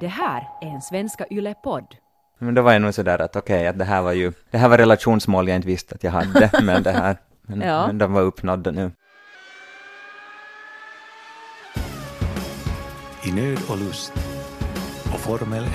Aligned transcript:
Det 0.00 0.08
här 0.08 0.48
är 0.60 0.66
en 0.66 0.82
Svenska 0.82 1.26
Yle-podd. 1.30 1.96
Men 2.38 2.54
då 2.54 2.62
var 2.62 2.72
jag 2.72 2.82
nog 2.82 2.94
sådär 2.94 3.18
att 3.18 3.36
okej, 3.36 3.66
att 3.66 3.78
det 3.78 3.84
här 3.84 4.02
var 4.02 4.12
ju, 4.12 4.32
det 4.50 4.58
här 4.58 4.68
var 4.68 4.78
relationsmål 4.78 5.48
jag 5.48 5.56
inte 5.56 5.68
visste 5.68 5.94
att 5.94 6.04
jag 6.04 6.10
hade, 6.10 6.50
men 6.62 6.82
det 6.82 6.90
här, 6.92 7.16
men, 7.42 7.60
Ja. 7.60 7.86
men 7.86 7.98
de 7.98 8.12
var 8.12 8.22
uppnådda 8.22 8.70
nu. 8.70 8.90
I 13.24 13.32
nöd 13.32 13.58
och 13.70 13.78
lust 13.78 14.12
och 15.14 15.20
Formel 15.20 15.64
1. 15.64 15.70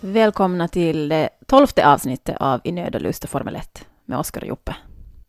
Välkomna 0.00 0.68
till 0.68 1.08
det 1.08 1.28
tolfte 1.46 1.86
avsnittet 1.86 2.36
av 2.40 2.60
I 2.64 2.72
nöd 2.72 2.94
och 2.94 3.02
lust 3.02 3.24
och 3.24 3.30
Formel 3.30 3.56
1 3.56 3.86
med 4.04 4.18
Oskar 4.18 4.40
och 4.40 4.48
Joppe. 4.48 4.76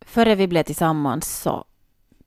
Före 0.06 0.36
vi 0.36 0.48
blev 0.48 0.64
tillsammans 0.64 1.40
så 1.42 1.66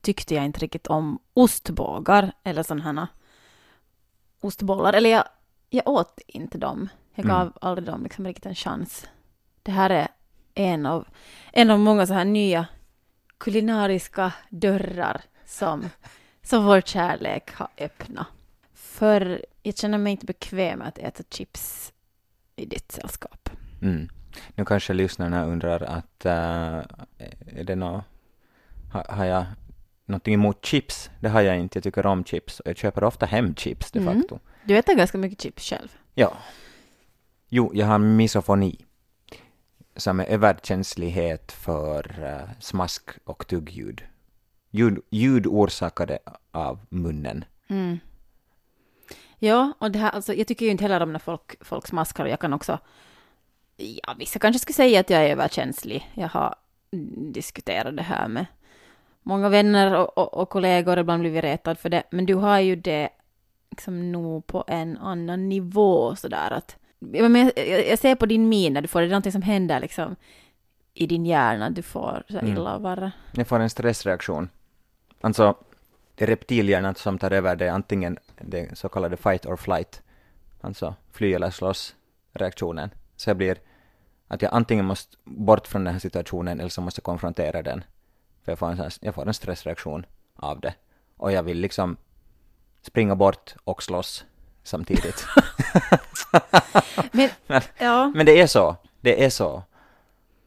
tyckte 0.04 0.34
jag 0.34 0.44
inte 0.44 0.60
riktigt 0.60 0.86
om 0.86 1.18
ostbågar 1.34 2.32
eller 2.44 2.62
sådana 2.62 2.82
här 2.84 3.06
ostbollar. 4.40 4.92
Eller 4.92 5.10
jag, 5.10 5.24
jag 5.70 5.88
åt 5.88 6.20
inte 6.26 6.58
dem. 6.58 6.88
Jag 7.14 7.26
gav 7.26 7.40
Mm. 7.40 7.52
aldrig 7.60 7.86
dem 7.86 8.02
liksom 8.02 8.26
riktigt 8.26 8.46
en 8.46 8.54
chans. 8.54 9.06
Det 9.62 9.72
här 9.72 9.90
är 9.90 10.08
en 10.54 10.86
av, 10.86 11.08
en 11.52 11.70
av 11.70 11.78
många 11.78 12.06
så 12.06 12.14
här 12.14 12.24
nya 12.24 12.66
kulinariska 13.38 14.32
dörrar 14.50 15.20
som, 15.44 15.90
som 16.42 16.64
vår 16.64 16.80
kärlek 16.80 17.54
har 17.54 17.68
öppnat. 17.78 18.26
För 18.74 19.44
jag 19.62 19.76
känner 19.76 19.98
mig 19.98 20.10
inte 20.10 20.26
bekväm 20.26 20.78
med 20.78 20.88
att 20.88 20.98
äta 20.98 21.22
chips 21.30 21.92
i 22.56 22.66
ditt 22.66 22.92
sällskap. 22.92 23.50
Mm. 23.82 24.08
Nu 24.54 24.64
kanske 24.64 24.92
lyssnarna 24.92 25.44
undrar 25.44 25.82
att, 25.82 26.26
äh, 26.26 26.32
är 27.46 27.64
det 27.64 27.74
nå, 27.76 28.02
har, 28.92 29.04
har 29.08 29.24
jag 29.24 29.44
någonting 30.06 30.34
emot 30.34 30.64
chips? 30.66 31.10
Det 31.20 31.28
har 31.28 31.40
jag 31.40 31.58
inte, 31.58 31.76
jag 31.76 31.84
tycker 31.84 32.06
om 32.06 32.24
chips 32.24 32.60
och 32.60 32.66
jag 32.68 32.76
köper 32.76 33.04
ofta 33.04 33.26
hem 33.26 33.54
chips 33.54 33.90
de 33.90 33.98
Mm. 33.98 34.14
facto. 34.20 34.38
Du 34.64 34.76
äter 34.78 34.94
ganska 34.94 35.18
mycket 35.18 35.40
chips 35.42 35.70
själv. 35.70 35.88
Ja. 36.14 36.32
Jo, 37.48 37.70
jag 37.74 37.86
har 37.86 37.98
misofoni. 37.98 38.84
Som 39.96 40.20
är 40.20 40.24
överkänslighet 40.24 41.52
för 41.52 42.24
äh, 42.24 42.50
smask 42.60 43.10
och 43.24 43.46
tuggljud. 43.46 44.02
Ljud, 44.70 44.98
ljud 45.10 45.46
orsakade 45.46 46.18
av 46.50 46.80
munnen. 46.88 47.44
Mm. 47.68 47.98
Ja, 49.38 49.72
och 49.78 49.90
det 49.90 49.98
här, 49.98 50.10
alltså, 50.10 50.34
jag 50.34 50.46
tycker 50.46 50.64
ju 50.66 50.70
inte 50.70 50.84
heller 50.84 51.00
om 51.00 51.12
när 51.12 51.18
folk, 51.18 51.54
folk 51.64 51.86
smaskar 51.86 52.24
och 52.24 52.30
jag 52.30 52.40
kan 52.40 52.52
också, 52.52 52.78
ja, 53.76 54.14
vissa 54.18 54.38
kanske 54.38 54.58
skulle 54.58 54.74
säga 54.74 55.00
att 55.00 55.10
jag 55.10 55.24
är 55.24 55.30
överkänslig. 55.30 56.10
Jag 56.14 56.28
har 56.28 56.54
diskuterat 57.32 57.96
det 57.96 58.02
här 58.02 58.28
med 58.28 58.46
många 59.24 59.48
vänner 59.48 59.94
och, 59.94 60.18
och, 60.18 60.34
och 60.34 60.48
kollegor, 60.48 60.98
ibland 60.98 61.20
blir 61.20 61.30
vi 61.30 61.40
retad 61.40 61.78
för 61.78 61.88
det, 61.88 62.02
men 62.10 62.26
du 62.26 62.34
har 62.34 62.60
ju 62.60 62.76
det 62.76 63.08
liksom 63.70 64.12
nog 64.12 64.46
på 64.46 64.64
en 64.66 64.98
annan 64.98 65.48
nivå 65.48 66.16
sådär 66.16 66.50
att, 66.50 66.76
jag, 66.98 67.30
men, 67.30 67.52
jag, 67.56 67.88
jag 67.88 67.98
ser 67.98 68.14
på 68.14 68.26
din 68.26 68.48
min 68.48 68.72
när 68.72 68.82
du 68.82 68.88
får 68.88 69.00
det, 69.00 69.06
är 69.06 69.10
någonting 69.10 69.32
som 69.32 69.42
händer 69.42 69.80
liksom 69.80 70.16
i 70.94 71.06
din 71.06 71.26
hjärna, 71.26 71.70
du 71.70 71.82
får 71.82 72.22
så 72.28 72.38
Mm. 72.38 72.52
illa 72.52 72.78
vara. 72.78 73.12
Jag 73.32 73.46
får 73.46 73.60
en 73.60 73.70
stressreaktion. 73.70 74.48
Alltså, 75.20 75.54
det 76.14 76.24
är 76.24 76.28
reptilhjärnan 76.28 76.94
som 76.94 77.18
tar 77.18 77.30
över 77.30 77.56
det, 77.56 77.68
antingen 77.68 78.18
det 78.40 78.78
så 78.78 78.88
kallade 78.88 79.16
fight 79.16 79.46
or 79.46 79.56
flight, 79.56 80.02
alltså 80.60 80.94
fly 81.12 81.32
eller 81.32 81.50
slåss 81.50 81.94
reaktionen. 82.32 82.90
Så 83.16 83.30
jag 83.30 83.36
blir 83.36 83.58
att 84.28 84.42
jag 84.42 84.54
antingen 84.54 84.84
måste 84.84 85.16
bort 85.24 85.66
från 85.66 85.84
den 85.84 85.92
här 85.92 86.00
situationen 86.00 86.60
eller 86.60 86.70
så 86.70 86.80
måste 86.80 86.98
jag 86.98 87.04
konfrontera 87.04 87.62
den. 87.62 87.84
För 88.44 88.52
jag 88.52 88.58
får 88.58 88.66
en, 88.70 88.90
jag 89.00 89.14
får 89.14 89.28
en 89.28 89.34
stressreaktion 89.34 90.06
av 90.36 90.60
det. 90.60 90.74
Och 91.16 91.32
jag 91.32 91.42
vill 91.42 91.58
liksom 91.60 91.96
springa 92.82 93.14
bort 93.16 93.54
och 93.64 93.82
slåss 93.82 94.24
samtidigt. 94.62 95.26
Men, 97.12 97.28
Men- 97.46 97.62
ja. 97.78 98.12
Men 98.14 98.26
det 98.26 98.40
är 98.40 98.46
så. 98.46 98.76
Det 99.00 99.24
är 99.24 99.30
så. 99.30 99.62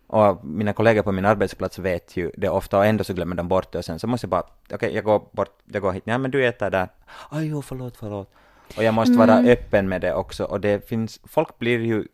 Och 0.07 0.45
mina 0.45 0.73
kollegor 0.73 1.03
på 1.03 1.11
min 1.11 1.25
arbetsplats 1.25 1.79
vet 1.79 2.17
ju 2.17 2.31
det 2.37 2.49
ofta 2.49 2.77
och 2.77 2.85
ändå 2.85 3.03
så 3.03 3.13
glömmer 3.13 3.35
de 3.35 3.47
bort 3.47 3.71
det 3.71 3.77
och 3.77 3.85
sen 3.85 3.99
så 3.99 4.07
måste 4.07 4.25
jag 4.25 4.29
bara, 4.29 4.43
okej 4.73 4.95
jag 4.95 5.03
går 5.03 5.27
bort, 5.31 5.59
jag 5.65 5.81
går 5.81 5.91
hit, 5.91 6.05
nej 6.05 6.17
men 6.17 6.31
du 6.31 6.47
äter 6.47 6.69
där, 6.69 6.89
aj 7.29 7.45
jo 7.47 7.61
förlåt, 7.61 7.97
förlåt. 7.97 8.31
Och 8.77 8.83
jag 8.83 8.93
måste 8.93 9.17
vara 9.17 9.33
Mm. 9.37 9.51
öppen 9.51 9.89
med 9.89 10.01
det 10.01 10.13
också 10.13 10.43
och 10.43 10.61
det 10.61 10.87
finns, 10.89 11.19
folk 11.23 11.59
blir 11.59 11.79
ju 11.79 12.07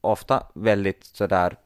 ofta 0.00 0.42
väldigt 0.54 1.04
sådär 1.04 1.56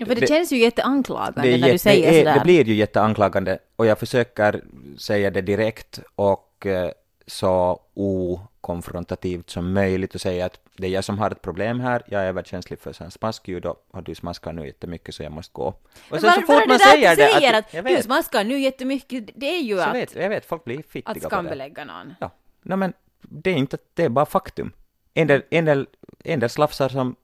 Ja, 0.00 0.06
för 0.06 0.14
det, 0.14 0.20
Det- 0.20 0.26
känns 0.26 0.52
ju 0.52 0.56
jätteanklagande 0.58 1.50
när 1.50 1.58
du 1.58 1.66
jätte- 1.66 1.78
säger 1.78 2.10
det, 2.12 2.18
är, 2.18 2.24
sådär. 2.24 2.34
det 2.34 2.40
blir 2.44 2.64
ju 2.64 2.74
jätteanklagande 2.74 3.58
och 3.76 3.86
jag 3.86 3.98
försöker 3.98 4.64
säga 4.98 5.30
det 5.30 5.40
direkt 5.40 6.00
och 6.14 6.66
eh, 6.66 6.90
så 7.26 7.80
okonfrontativt 7.94 9.50
som 9.50 9.72
möjligt 9.72 10.14
och 10.14 10.20
säga 10.20 10.46
att 10.46 10.60
det 10.76 10.86
är 10.86 10.90
jag 10.90 11.04
som 11.04 11.18
har 11.18 11.30
ett 11.30 11.42
problem 11.42 11.80
här, 11.80 12.02
jag 12.06 12.22
är 12.22 12.26
överkänslig 12.26 12.78
för 12.80 12.92
sån 12.92 13.10
smaskljud 13.10 13.66
och, 13.66 13.86
och 13.90 14.02
du 14.02 14.14
smaskar 14.14 14.52
nu 14.52 14.66
jättemycket 14.66 15.14
så 15.14 15.22
jag 15.22 15.32
måste 15.32 15.52
gå. 15.52 15.64
Och 15.64 15.76
Men 16.10 16.20
sen 16.20 16.28
varför 16.28 16.40
så 16.40 16.46
fort 16.60 16.66
man 16.68 16.78
säger 16.78 17.10
att 17.12 17.18
du 17.18 17.24
det, 17.24 17.30
säger 17.32 17.58
att, 17.58 17.74
jag 17.74 17.84
du 17.84 18.02
smaskar 18.02 18.44
nu 18.44 18.58
jättemycket, 18.60 19.24
det 19.34 19.46
är 19.46 19.60
ju 19.60 19.76
så 19.76 19.82
att, 19.82 19.94
vet, 19.94 20.14
jag 20.14 20.28
vet, 20.28 20.44
folk 20.46 20.64
blir 20.64 20.78
att 20.78 20.86
fittiga 20.86 21.14
det. 21.14 21.20
skambelägga 21.20 21.84
någon. 21.84 22.14
Ja, 22.20 22.30
no, 22.62 22.76
men 22.76 22.92
det 23.20 23.50
är 23.50 23.54
inte, 23.54 23.78
det 23.94 24.04
är 24.04 24.08
bara 24.08 24.26
faktum. 24.26 24.72
En 25.14 25.26
del, 25.26 25.42
en 25.50 25.64
del, 25.64 25.86
en 26.24 26.40
del 26.40 26.50
slafsar 26.50 26.88
som 26.88 27.16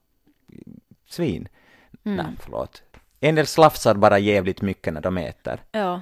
svin. 1.09 1.47
Mm. 2.07 2.25
Nej, 2.25 2.35
förlåt. 2.39 2.83
En 3.19 3.35
del 3.35 3.47
slafsar 3.47 3.95
bara 3.95 4.19
jävligt 4.19 4.61
mycket 4.61 4.93
när 4.93 5.01
de 5.01 5.17
äter. 5.17 5.59
Ja. 5.71 6.01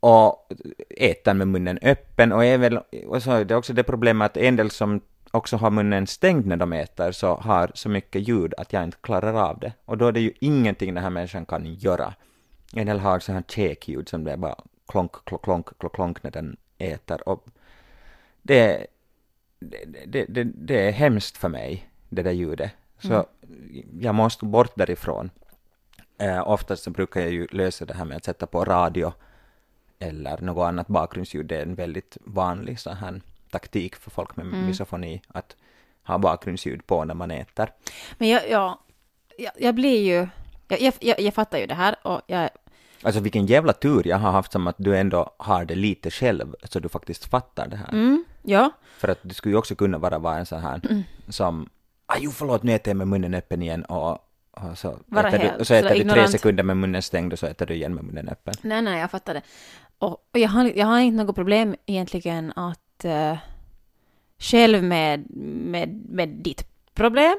och 0.00 0.52
äter 0.90 1.34
med 1.34 1.48
munnen 1.48 1.78
öppen 1.82 2.32
och 2.32 2.44
är 2.44 2.58
väl, 2.58 2.78
och 3.06 3.22
så 3.22 3.30
är 3.30 3.44
det 3.44 3.56
också 3.56 3.72
det 3.72 3.82
problemet 3.82 4.30
att 4.30 4.36
en 4.36 4.56
del 4.56 4.70
som 4.70 5.00
också 5.30 5.56
har 5.56 5.70
munnen 5.70 6.06
stängd 6.06 6.46
när 6.46 6.56
de 6.56 6.72
äter 6.72 7.12
så 7.12 7.34
har 7.34 7.70
så 7.74 7.88
mycket 7.88 8.28
ljud 8.28 8.54
att 8.56 8.72
jag 8.72 8.84
inte 8.84 8.96
klarar 9.00 9.34
av 9.34 9.58
det. 9.58 9.72
Och 9.84 9.98
då 9.98 10.06
är 10.06 10.12
det 10.12 10.20
ju 10.20 10.32
ingenting 10.40 10.94
den 10.94 11.02
här 11.02 11.10
människan 11.10 11.46
kan 11.46 11.74
göra. 11.74 12.14
En 12.72 12.86
del 12.86 12.98
har 12.98 13.18
så 13.18 13.32
här 13.32 13.42
käkljud 13.48 14.08
som 14.08 14.24
det 14.24 14.32
är 14.32 14.36
bara 14.36 14.54
klonk, 14.88 15.12
klonk, 15.24 15.42
klonk, 15.42 15.78
klonk, 15.78 15.94
klonk 15.94 16.22
när 16.22 16.30
den 16.30 16.56
äter 16.78 17.28
och 17.28 17.46
det, 18.42 18.86
det, 19.58 19.84
det, 20.06 20.24
det, 20.28 20.44
det 20.44 20.88
är 20.88 20.92
hemskt 20.92 21.36
för 21.36 21.48
mig, 21.48 21.88
det 22.08 22.22
där 22.22 22.30
ljudet. 22.30 22.70
Så 23.00 23.12
Mm. 23.12 23.26
jag 24.00 24.14
måste 24.14 24.44
bort 24.44 24.72
därifrån. 24.76 25.30
Eh, 26.18 26.48
oftast 26.48 26.82
så 26.82 26.90
brukar 26.90 27.20
jag 27.20 27.30
ju 27.30 27.46
lösa 27.50 27.84
det 27.84 27.94
här 27.94 28.04
med 28.04 28.16
att 28.16 28.24
sätta 28.24 28.46
på 28.46 28.64
radio 28.64 29.12
eller 29.98 30.38
något 30.40 30.66
annat 30.68 30.86
bakgrundsljud. 30.86 31.46
Det 31.46 31.56
är 31.56 31.62
en 31.62 31.74
väldigt 31.74 32.16
vanlig 32.24 32.80
så 32.80 32.90
här 32.90 33.20
taktik 33.50 33.96
för 33.96 34.10
folk 34.10 34.36
med 34.36 34.46
Mm. 34.46 34.66
misofoni 34.66 35.22
att 35.28 35.56
ha 36.06 36.18
bakgrundsljud 36.18 36.86
på 36.86 37.04
när 37.04 37.14
man 37.14 37.30
äter. 37.30 37.72
Men 38.18 38.28
jag, 38.28 38.50
ja, 38.50 38.80
jag, 39.38 39.52
jag 39.58 39.74
blir 39.74 40.00
ju, 40.00 40.28
jag, 40.68 40.92
jag, 41.00 41.20
jag, 41.20 41.34
fattar 41.34 41.58
ju 41.58 41.66
det 41.66 41.74
här 41.74 41.96
och 42.02 42.20
jag, 42.26 42.50
Alltså 43.02 43.20
vilken 43.20 43.46
jävla 43.46 43.72
tur 43.72 44.06
jag 44.08 44.16
har 44.18 44.30
haft 44.32 44.52
som 44.52 44.66
att 44.66 44.74
du 44.78 44.96
ändå 44.96 45.34
har 45.38 45.64
det 45.64 45.74
lite 45.74 46.10
själv, 46.10 46.54
så 46.64 46.78
du 46.80 46.88
faktiskt 46.88 47.24
fattar 47.24 47.66
det 47.68 47.76
här. 47.76 47.88
mm, 47.92 48.24
ja, 48.42 48.70
För 48.98 49.08
att 49.08 49.18
du 49.22 49.34
skulle 49.34 49.52
ju 49.54 49.58
också 49.58 49.74
kunna 49.74 49.98
vara, 49.98 50.18
vara 50.18 50.38
en 50.38 50.46
sån 50.46 50.60
här 50.60 50.80
Mm. 50.90 51.02
som, 51.28 51.68
aj 52.10 52.20
jo 52.22 52.30
förlåt 52.30 52.62
nu 52.62 52.72
äter 52.74 52.90
jag 52.90 52.96
med 52.96 53.08
munnen 53.08 53.34
öppen 53.34 53.62
igen 53.62 53.84
och, 53.84 54.10
och 54.50 54.78
så 54.78 54.98
Vara 55.06 55.28
äter, 55.28 55.38
du, 55.38 55.44
helt 55.44 55.60
och 55.60 55.66
så 55.66 55.74
äter 55.74 55.88
du 55.88 55.94
tre 55.94 56.00
ignorant. 56.00 56.30
sekunder 56.30 56.62
med 56.64 56.76
munnen 56.76 57.02
stängd 57.02 57.32
och 57.32 57.38
så 57.38 57.46
äter 57.46 57.66
du 57.66 57.74
igen 57.74 57.94
med 57.94 58.04
munnen 58.04 58.28
öppen. 58.28 58.54
nej, 58.62 58.82
nej, 58.82 59.00
jag 59.00 59.10
fattar 59.10 59.34
det. 59.34 59.42
Och, 59.98 60.10
och 60.32 60.38
jag, 60.38 60.48
har, 60.48 60.72
jag 60.76 60.86
har 60.86 60.98
inte 61.00 61.24
något 61.24 61.36
problem 61.36 61.74
egentligen 61.86 62.52
att 62.56 63.04
eh, 63.04 63.36
själv 64.38 64.82
med, 64.84 65.24
med, 65.70 66.04
med 66.08 66.28
ditt 66.28 66.66
problem. 66.94 67.38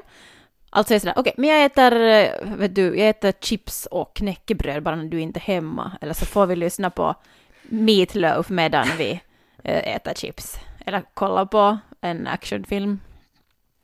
Alltså 0.70 0.92
jag 0.92 0.96
är 0.96 1.00
sådär, 1.00 1.14
okej, 1.16 1.34
men 1.36 1.50
jag 1.50 1.64
äter, 1.64 1.92
eh, 2.00 2.56
vet 2.56 2.74
du, 2.74 2.98
jag 2.98 3.08
äter 3.08 3.32
chips 3.40 3.86
och 3.90 4.16
knäckebröd 4.16 4.82
bara 4.82 4.96
när 4.96 5.04
du 5.04 5.20
inte 5.20 5.38
är 5.38 5.42
hemma. 5.42 5.92
Eller 6.00 6.12
så 6.14 6.26
får 6.26 6.46
vi 6.46 6.56
lyssna 6.56 6.90
på 6.90 7.14
Meatloaf 7.62 8.48
medan 8.50 8.86
vi 8.98 9.20
eh, 9.64 9.96
äter 9.96 10.14
chips. 10.14 10.56
Eller 10.86 11.02
kolla 11.14 11.46
på 11.46 11.78
en 12.00 12.26
actionfilm. 12.26 13.00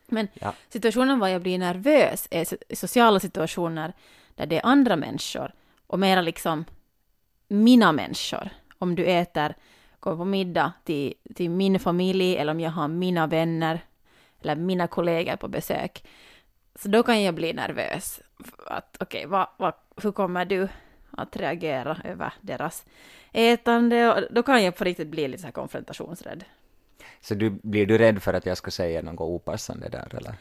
Men 0.08 0.28
Ja. 0.34 0.55
situationen 0.69 1.19
var 1.19 1.28
jag 1.28 1.43
blir 1.43 1.58
nervös 1.58 2.28
är 2.31 2.44
so- 2.44 2.75
sociala 2.75 3.20
situationer 3.20 3.93
där 4.34 4.46
det 4.46 4.56
är 4.56 4.66
andra 4.66 4.96
människor 4.96 5.52
och 5.87 5.99
mera 5.99 6.20
liksom 6.20 6.64
mina 7.49 7.93
människor. 7.93 8.49
Om 8.78 8.94
du 8.94 9.05
äter, 9.05 9.55
går 10.00 10.16
på 10.16 10.25
middag 10.25 10.72
till, 10.84 11.14
till 11.34 11.50
min 11.50 11.78
familj 11.81 12.37
eller 12.37 12.52
om 12.52 12.60
jag 12.60 12.70
har 12.70 12.88
mina 12.88 13.26
vänner 13.26 13.81
eller 14.43 14.56
mina 14.56 14.87
kollegor 14.87 15.37
på 15.37 15.49
besök. 15.49 16.05
Så 16.75 16.88
då 16.88 17.02
kan 17.02 17.22
jag 17.22 17.34
bli 17.34 17.52
nervös. 17.52 18.20
Att 18.66 18.96
okej, 19.00 19.26
vad, 19.26 19.46
vad, 19.56 19.75
hur 20.02 20.12
kommer 20.12 20.44
du 20.44 20.69
att 21.10 21.37
reagera 21.37 21.99
över 22.05 22.32
deras 22.40 22.84
ätande? 23.32 24.12
Och 24.12 24.22
då 24.34 24.43
kan 24.43 24.64
jag 24.64 24.76
på 24.76 24.84
riktigt 24.84 25.08
bli 25.08 25.28
lite 25.28 25.43
så 25.43 25.52
konfrontationsrädd. 25.52 26.44
Så 27.20 27.35
du, 27.35 27.50
blir 27.50 27.87
du 27.87 27.99
rädd 27.99 28.23
för 28.23 28.35
att 28.35 28.47
jag 28.47 28.56
ska 28.56 28.70
säga 28.70 29.03
något 29.03 29.20
opassande 29.20 29.88
där 29.88 30.15
eller? 30.17 30.35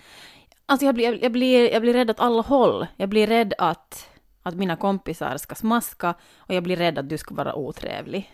Alltså 0.65 0.85
jag 0.85 0.95
blir, 0.95 1.23
jag, 1.23 1.31
blir, 1.31 1.71
jag 1.73 1.81
blir 1.81 1.93
rädd 1.93 2.09
åt 2.09 2.19
alla 2.19 2.41
håll. 2.41 2.87
Jag 2.97 3.09
blir 3.09 3.27
rädd 3.27 3.53
att, 3.57 4.09
att 4.43 4.55
mina 4.55 4.75
kompisar 4.75 5.37
ska 5.37 5.55
smaska 5.55 6.13
och 6.37 6.53
jag 6.55 6.63
blir 6.63 6.75
rädd 6.75 6.97
att 6.97 7.09
du 7.09 7.17
ska 7.17 7.35
vara 7.35 7.55
otrevlig. 7.55 8.33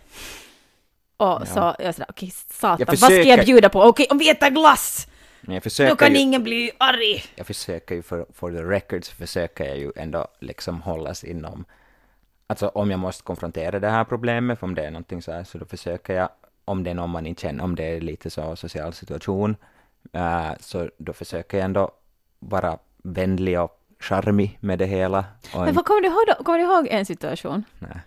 Och 1.18 1.48
så, 1.48 1.76
jag 1.80 1.96
sådär, 1.96 2.06
okej 2.10 2.30
satan, 2.32 2.78
Jag 2.80 2.86
vad 2.88 3.00
ska 3.00 3.14
jag 3.14 3.24
försöker- 3.24 3.46
bjuda 3.46 3.70
på? 3.70 3.82
Okej, 3.84 4.08
om 4.10 4.18
vi 4.18 4.30
äter 4.30 4.50
glass! 4.50 5.08
Men 5.42 5.54
jag 5.54 5.62
Då 5.62 5.70
försöker 5.70 5.96
kan 5.96 6.12
ju, 6.14 6.20
ingen 6.20 6.44
bli 6.44 6.72
arg! 6.78 7.24
jag 7.36 7.48
försöker 7.48 7.96
ju 7.96 8.02
för, 8.02 8.26
for 8.34 8.52
the 8.52 8.64
record 8.64 9.04
så 9.06 9.16
försöker 9.16 9.66
jag 9.66 9.78
ju 9.78 9.92
ändå 9.96 10.28
liksom 10.40 10.82
hållas 10.82 11.24
inom, 11.24 11.66
alltså 12.48 12.68
om 12.68 12.92
jag 12.92 13.00
måste 13.00 13.24
konfrontera 13.24 13.80
det 13.80 13.90
här 13.90 14.04
problemet, 14.04 14.64
om 14.64 14.76
det 14.76 14.86
är 14.86 14.92
någonting 14.92 15.22
så 15.22 15.32
här, 15.32 15.44
så 15.44 15.58
då 15.58 15.66
försöker 15.66 16.14
jag, 16.14 16.30
om 16.66 16.84
det 16.84 16.90
är 16.90 16.94
någon 16.94 17.10
man 17.10 17.26
inte 17.26 17.42
känner, 17.42 17.64
om 17.64 17.76
det 17.76 17.84
är 17.84 18.02
lite 18.02 18.30
så 18.30 18.56
social 18.56 18.94
situation, 18.94 19.56
äh, 20.14 20.52
så 20.60 20.90
då 20.98 21.14
försöker 21.14 21.58
jag 21.58 21.66
ändå 21.66 21.92
vara 22.40 22.78
vänlig 23.04 23.60
och 23.60 23.80
charmig 24.00 24.58
med 24.62 24.80
det 24.80 24.86
hela. 24.86 25.26
Och 25.54 25.60
Men 25.60 25.68
en, 25.68 25.76
vad 25.76 25.86
kommer 25.86 26.02
du 26.02 26.08
ihåg 26.08 26.24
då? 26.28 26.44
Kommer 26.44 26.60
du 26.60 26.66
ihåg 26.66 26.88
en 26.88 27.06
situation? 27.06 27.64
nej, 27.80 28.00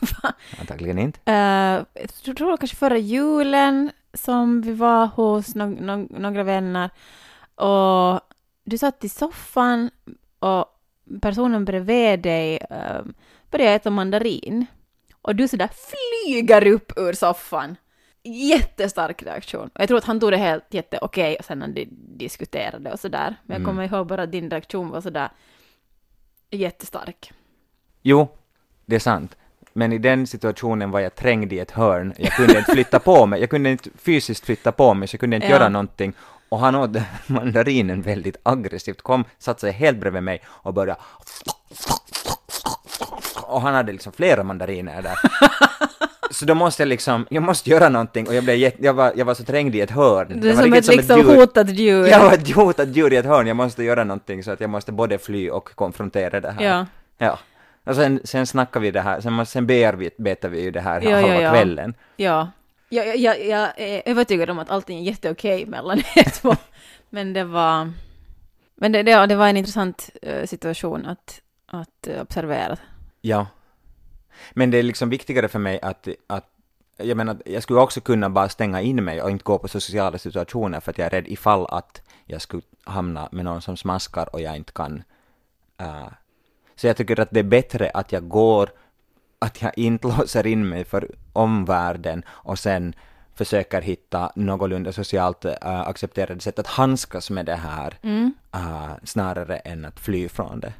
antagligen 0.60 0.98
inte. 0.98 1.20
Uh, 1.28 2.02
jag 2.24 2.36
tror 2.36 2.56
kanske 2.56 2.76
förra 2.76 2.98
julen 2.98 3.90
som 4.14 4.62
vi 4.62 4.72
var 4.72 5.06
hos 5.06 5.54
no, 5.54 5.64
no, 5.64 6.06
några 6.10 6.42
vänner 6.42 6.90
och 7.54 8.20
du 8.64 8.78
satt 8.78 9.04
i 9.04 9.08
soffan 9.08 9.90
och 10.38 10.66
personen 11.22 11.64
bredvid 11.64 12.20
dig 12.20 12.66
uh, 12.70 13.12
började 13.50 13.74
äta 13.74 13.90
mandarin 13.90 14.66
och 15.22 15.36
du 15.36 15.48
sådär 15.48 15.70
flyger 15.72 16.66
upp 16.66 16.92
ur 16.96 17.12
soffan. 17.12 17.76
Jättestark 18.22 19.22
reaktion. 19.22 19.70
Och 19.74 19.80
jag 19.80 19.88
tror 19.88 19.98
att 19.98 20.04
han 20.04 20.20
tog 20.20 20.30
det 20.30 20.36
helt 20.36 20.74
jätte 20.74 20.98
okej 21.02 21.36
och 21.38 21.44
sen 21.44 21.58
när 21.58 21.68
de 21.68 21.88
diskuterade 22.16 22.92
och 22.92 23.00
sådär. 23.00 23.36
Men 23.46 23.54
jag 23.54 23.56
Mm. 23.60 23.66
kommer 23.66 23.84
ihåg 23.98 24.06
bara 24.06 24.22
att 24.22 24.32
din 24.32 24.50
reaktion 24.50 24.88
var 24.90 25.00
sådär 25.00 25.28
jättestark. 26.50 27.32
Jo, 28.02 28.28
det 28.86 28.96
är 28.96 29.00
sant. 29.00 29.36
Men 29.72 29.92
i 29.92 29.98
den 29.98 30.26
situationen 30.26 30.90
var 30.90 31.00
jag 31.00 31.14
trängd 31.14 31.52
i 31.52 31.58
ett 31.58 31.70
hörn. 31.70 32.14
Jag 32.18 32.32
kunde 32.32 32.58
inte 32.58 32.72
flytta 32.72 32.98
på 32.98 33.26
mig. 33.26 33.40
Jag 33.40 33.50
kunde 33.50 33.70
inte 33.70 33.90
fysiskt 33.98 34.44
flytta 34.46 34.72
på 34.72 34.94
mig, 34.94 35.08
så 35.08 35.14
jag 35.14 35.20
kunde 35.20 35.36
inte 35.36 35.48
Ja. 35.48 35.52
göra 35.56 35.68
någonting. 35.68 36.12
Och 36.48 36.58
han 36.58 36.74
åt 36.74 36.90
mandarinen 37.26 38.02
väldigt 38.02 38.36
aggressivt, 38.42 39.02
kom, 39.02 39.24
satte 39.38 39.60
sig 39.60 39.72
helt 39.72 39.98
bredvid 39.98 40.22
mig 40.22 40.40
och 40.46 40.74
började... 40.74 41.00
Och 43.42 43.60
han 43.60 43.74
hade 43.74 43.92
liksom 43.92 44.12
flera 44.12 44.42
mandariner 44.44 45.02
där. 45.02 45.18
Så 46.40 46.46
då 46.46 46.54
måste 46.54 46.82
jag 46.82 46.88
liksom, 46.88 47.26
jag 47.30 47.42
måste 47.42 47.70
göra 47.70 47.88
någonting 47.88 48.28
och 48.28 48.34
jag 48.34 48.44
blev 48.44 48.56
jätte, 48.56 48.84
jag 48.84 48.94
var, 48.94 49.12
jag 49.16 49.24
var 49.24 49.34
så 49.34 49.44
trängd 49.44 49.74
i 49.74 49.80
ett 49.80 49.90
hörn. 49.90 50.40
Du 50.40 50.50
är 50.50 50.54
var 50.54 50.62
som 50.62 50.72
riktigt 50.72 50.90
ett 50.90 50.96
liksom 50.96 51.18
djur. 51.18 51.36
hotat 51.36 51.68
djur. 51.70 52.06
Jag 52.06 52.20
var 52.20 52.32
ett 52.32 52.54
hotat 52.54 52.88
djur 52.96 53.12
i 53.12 53.16
ett 53.16 53.26
hörn, 53.26 53.46
jag 53.46 53.56
måste 53.56 53.84
göra 53.84 54.04
någonting 54.04 54.44
så 54.44 54.50
att 54.50 54.60
jag 54.60 54.70
måste 54.70 54.92
både 54.92 55.18
fly 55.18 55.50
och 55.50 55.74
konfrontera 55.74 56.40
det 56.40 56.50
här. 56.50 56.64
Ja. 56.64 56.86
Ja. 57.18 57.38
Och 57.84 57.94
sen, 57.94 58.20
sen 58.24 58.46
snackar 58.46 58.80
vi 58.80 58.90
det 58.90 59.00
här, 59.00 59.20
sen, 59.20 59.46
sen 59.46 59.66
bearbetar 59.66 60.48
vi 60.48 60.62
ju 60.62 60.70
det 60.70 60.80
här 60.80 61.00
Ja, 61.00 61.20
halva 61.20 61.40
ja. 61.40 61.50
kvällen. 61.50 61.94
Ja. 62.16 62.50
Jag, 62.88 63.06
jag, 63.06 63.18
jag, 63.18 63.46
jag 63.46 63.68
är 63.76 64.02
övertygad 64.04 64.50
om 64.50 64.58
att 64.58 64.70
allting 64.70 64.98
är 64.98 65.02
jätteokej 65.02 65.66
mellan 65.66 65.98
er 65.98 66.30
två. 66.40 66.56
Men 67.10 67.32
det 67.32 67.44
var... 67.44 67.92
Men 68.74 68.92
det, 68.92 69.02
det, 69.02 69.26
det 69.26 69.36
var 69.36 69.48
en 69.48 69.56
intressant 69.56 70.10
eh, 70.22 70.46
situation 70.46 71.06
att, 71.06 71.40
att 71.66 72.06
eh, 72.06 72.22
observera. 72.22 72.76
Ja. 73.20 73.46
Men 74.52 74.70
det 74.70 74.78
är 74.78 74.82
liksom 74.82 75.10
viktigare 75.10 75.48
för 75.48 75.58
mig 75.58 75.78
att, 75.82 76.08
att 76.26 76.48
jag 76.96 77.16
menar, 77.16 77.36
jag 77.44 77.62
skulle 77.62 77.80
också 77.80 78.00
kunna 78.00 78.30
bara 78.30 78.48
stänga 78.48 78.80
in 78.80 79.04
mig 79.04 79.22
och 79.22 79.30
inte 79.30 79.44
gå 79.44 79.58
på 79.58 79.68
sociala 79.68 80.18
situationer 80.18 80.80
för 80.80 80.90
att 80.90 80.98
jag 80.98 81.06
är 81.06 81.10
rädd 81.10 81.28
ifall 81.28 81.66
att 81.70 82.02
jag 82.26 82.42
skulle 82.42 82.62
hamna 82.84 83.28
med 83.32 83.44
någon 83.44 83.62
som 83.62 83.76
smaskar 83.76 84.28
och 84.32 84.40
jag 84.40 84.56
inte 84.56 84.72
kan. 84.72 85.02
eh, 85.78 86.08
så 86.76 86.86
jag 86.86 86.96
tycker 86.96 87.20
att 87.20 87.30
det 87.30 87.40
är 87.40 87.44
bättre 87.44 87.90
att 87.94 88.12
jag 88.12 88.28
går, 88.28 88.70
att 89.38 89.62
jag 89.62 89.78
inte 89.78 90.08
låser 90.18 90.46
in 90.46 90.68
mig 90.68 90.84
för 90.84 91.10
omvärlden 91.32 92.22
och 92.28 92.58
sen 92.58 92.94
försöker 93.34 93.80
hitta 93.82 94.32
någorlunda 94.34 94.92
socialt 94.92 95.44
uh, 95.44 95.52
accepterade 95.62 96.40
sätt 96.40 96.58
att 96.58 96.66
handskas 96.66 97.30
med 97.30 97.46
det 97.46 97.54
här 97.54 97.98
eh, 98.52 98.90
snarare 99.04 99.56
än 99.56 99.84
att 99.84 100.00
fly 100.00 100.28
från 100.28 100.60
det. 100.60 100.72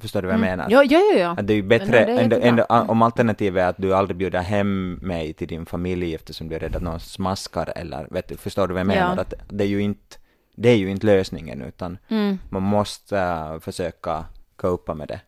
Förstår 0.00 0.22
du 0.22 0.26
vad 0.28 0.34
jag 0.34 0.40
menar? 0.40 0.66
Ja, 0.70 0.84
ja, 0.84 0.98
ja. 0.98 1.18
ja. 1.18 1.30
Att 1.38 1.46
det 1.46 1.52
är 1.52 1.54
ju 1.56 1.62
bättre, 1.62 1.90
det 1.90 2.12
är 2.12 2.18
ändå, 2.18 2.36
ändå, 2.42 2.64
om 2.64 3.02
alternativet 3.02 3.62
är 3.62 3.66
att 3.68 3.76
du 3.78 3.94
aldrig 3.94 4.16
bjuder 4.16 4.40
hem 4.42 4.92
mig 5.02 5.32
till 5.32 5.48
din 5.48 5.66
familj 5.66 6.14
eftersom 6.14 6.48
du 6.48 6.54
är 6.56 6.60
rädd 6.60 6.76
att 6.76 6.82
någon 6.82 7.00
smaskar 7.00 7.72
eller 7.76 8.06
vet 8.10 8.28
du, 8.28 8.36
förstår 8.36 8.68
du 8.68 8.74
vad 8.74 8.80
jag 8.80 8.86
menar? 8.86 9.14
Ja. 9.16 9.20
Att 9.22 9.34
det 9.48 9.64
är 9.64 9.68
ju 9.68 9.82
inte, 9.82 10.16
det 10.54 10.68
är 10.68 10.76
ju 10.76 10.90
inte 10.90 11.06
lösningen 11.06 11.62
utan 11.62 11.98
Mm. 12.08 12.38
man 12.50 12.62
måste 12.62 13.18
äh, 13.18 13.58
försöka 13.60 14.24
copa 14.56 14.94
med 14.94 15.08
det. 15.08 15.20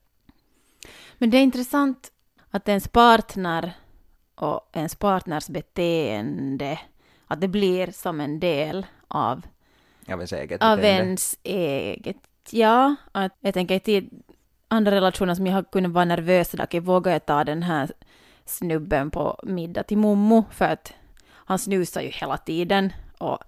Men 1.18 1.30
det 1.30 1.36
är 1.36 1.42
intressant 1.42 2.08
att 2.50 2.68
ens 2.68 2.88
partner 2.88 3.72
och 4.34 4.70
ens 4.72 4.94
partners 4.94 5.48
beteende, 5.48 6.78
att 7.26 7.40
det 7.40 7.48
blir 7.48 7.90
som 7.92 8.20
en 8.20 8.40
del 8.40 8.86
av 9.08 9.42
Av 10.08 10.12
ens 10.20 10.32
eget 10.32 10.62
av 10.62 10.76
beteende. 10.76 11.02
ens 11.04 11.36
eget. 11.42 12.16
Ja, 12.50 12.94
att 13.12 13.32
jag 13.40 13.54
tänker 13.54 13.78
till 13.78 14.08
andra 14.72 14.90
relationer 14.90 15.34
som 15.34 15.46
jag 15.46 15.54
har 15.54 15.62
kunnat 15.62 15.92
vara 15.92 16.04
nervös 16.04 16.50
sådär, 16.50 16.80
vågar 16.80 17.12
jag 17.12 17.26
ta 17.26 17.44
den 17.44 17.62
här 17.62 17.90
snubben 18.44 19.10
på 19.10 19.40
middag 19.42 19.82
till 19.82 19.98
mommo 19.98 20.44
för 20.50 20.64
att 20.64 20.92
han 21.30 21.58
snusar 21.58 22.00
ju 22.02 22.08
hela 22.08 22.36
tiden 22.36 22.92
och 23.18 23.38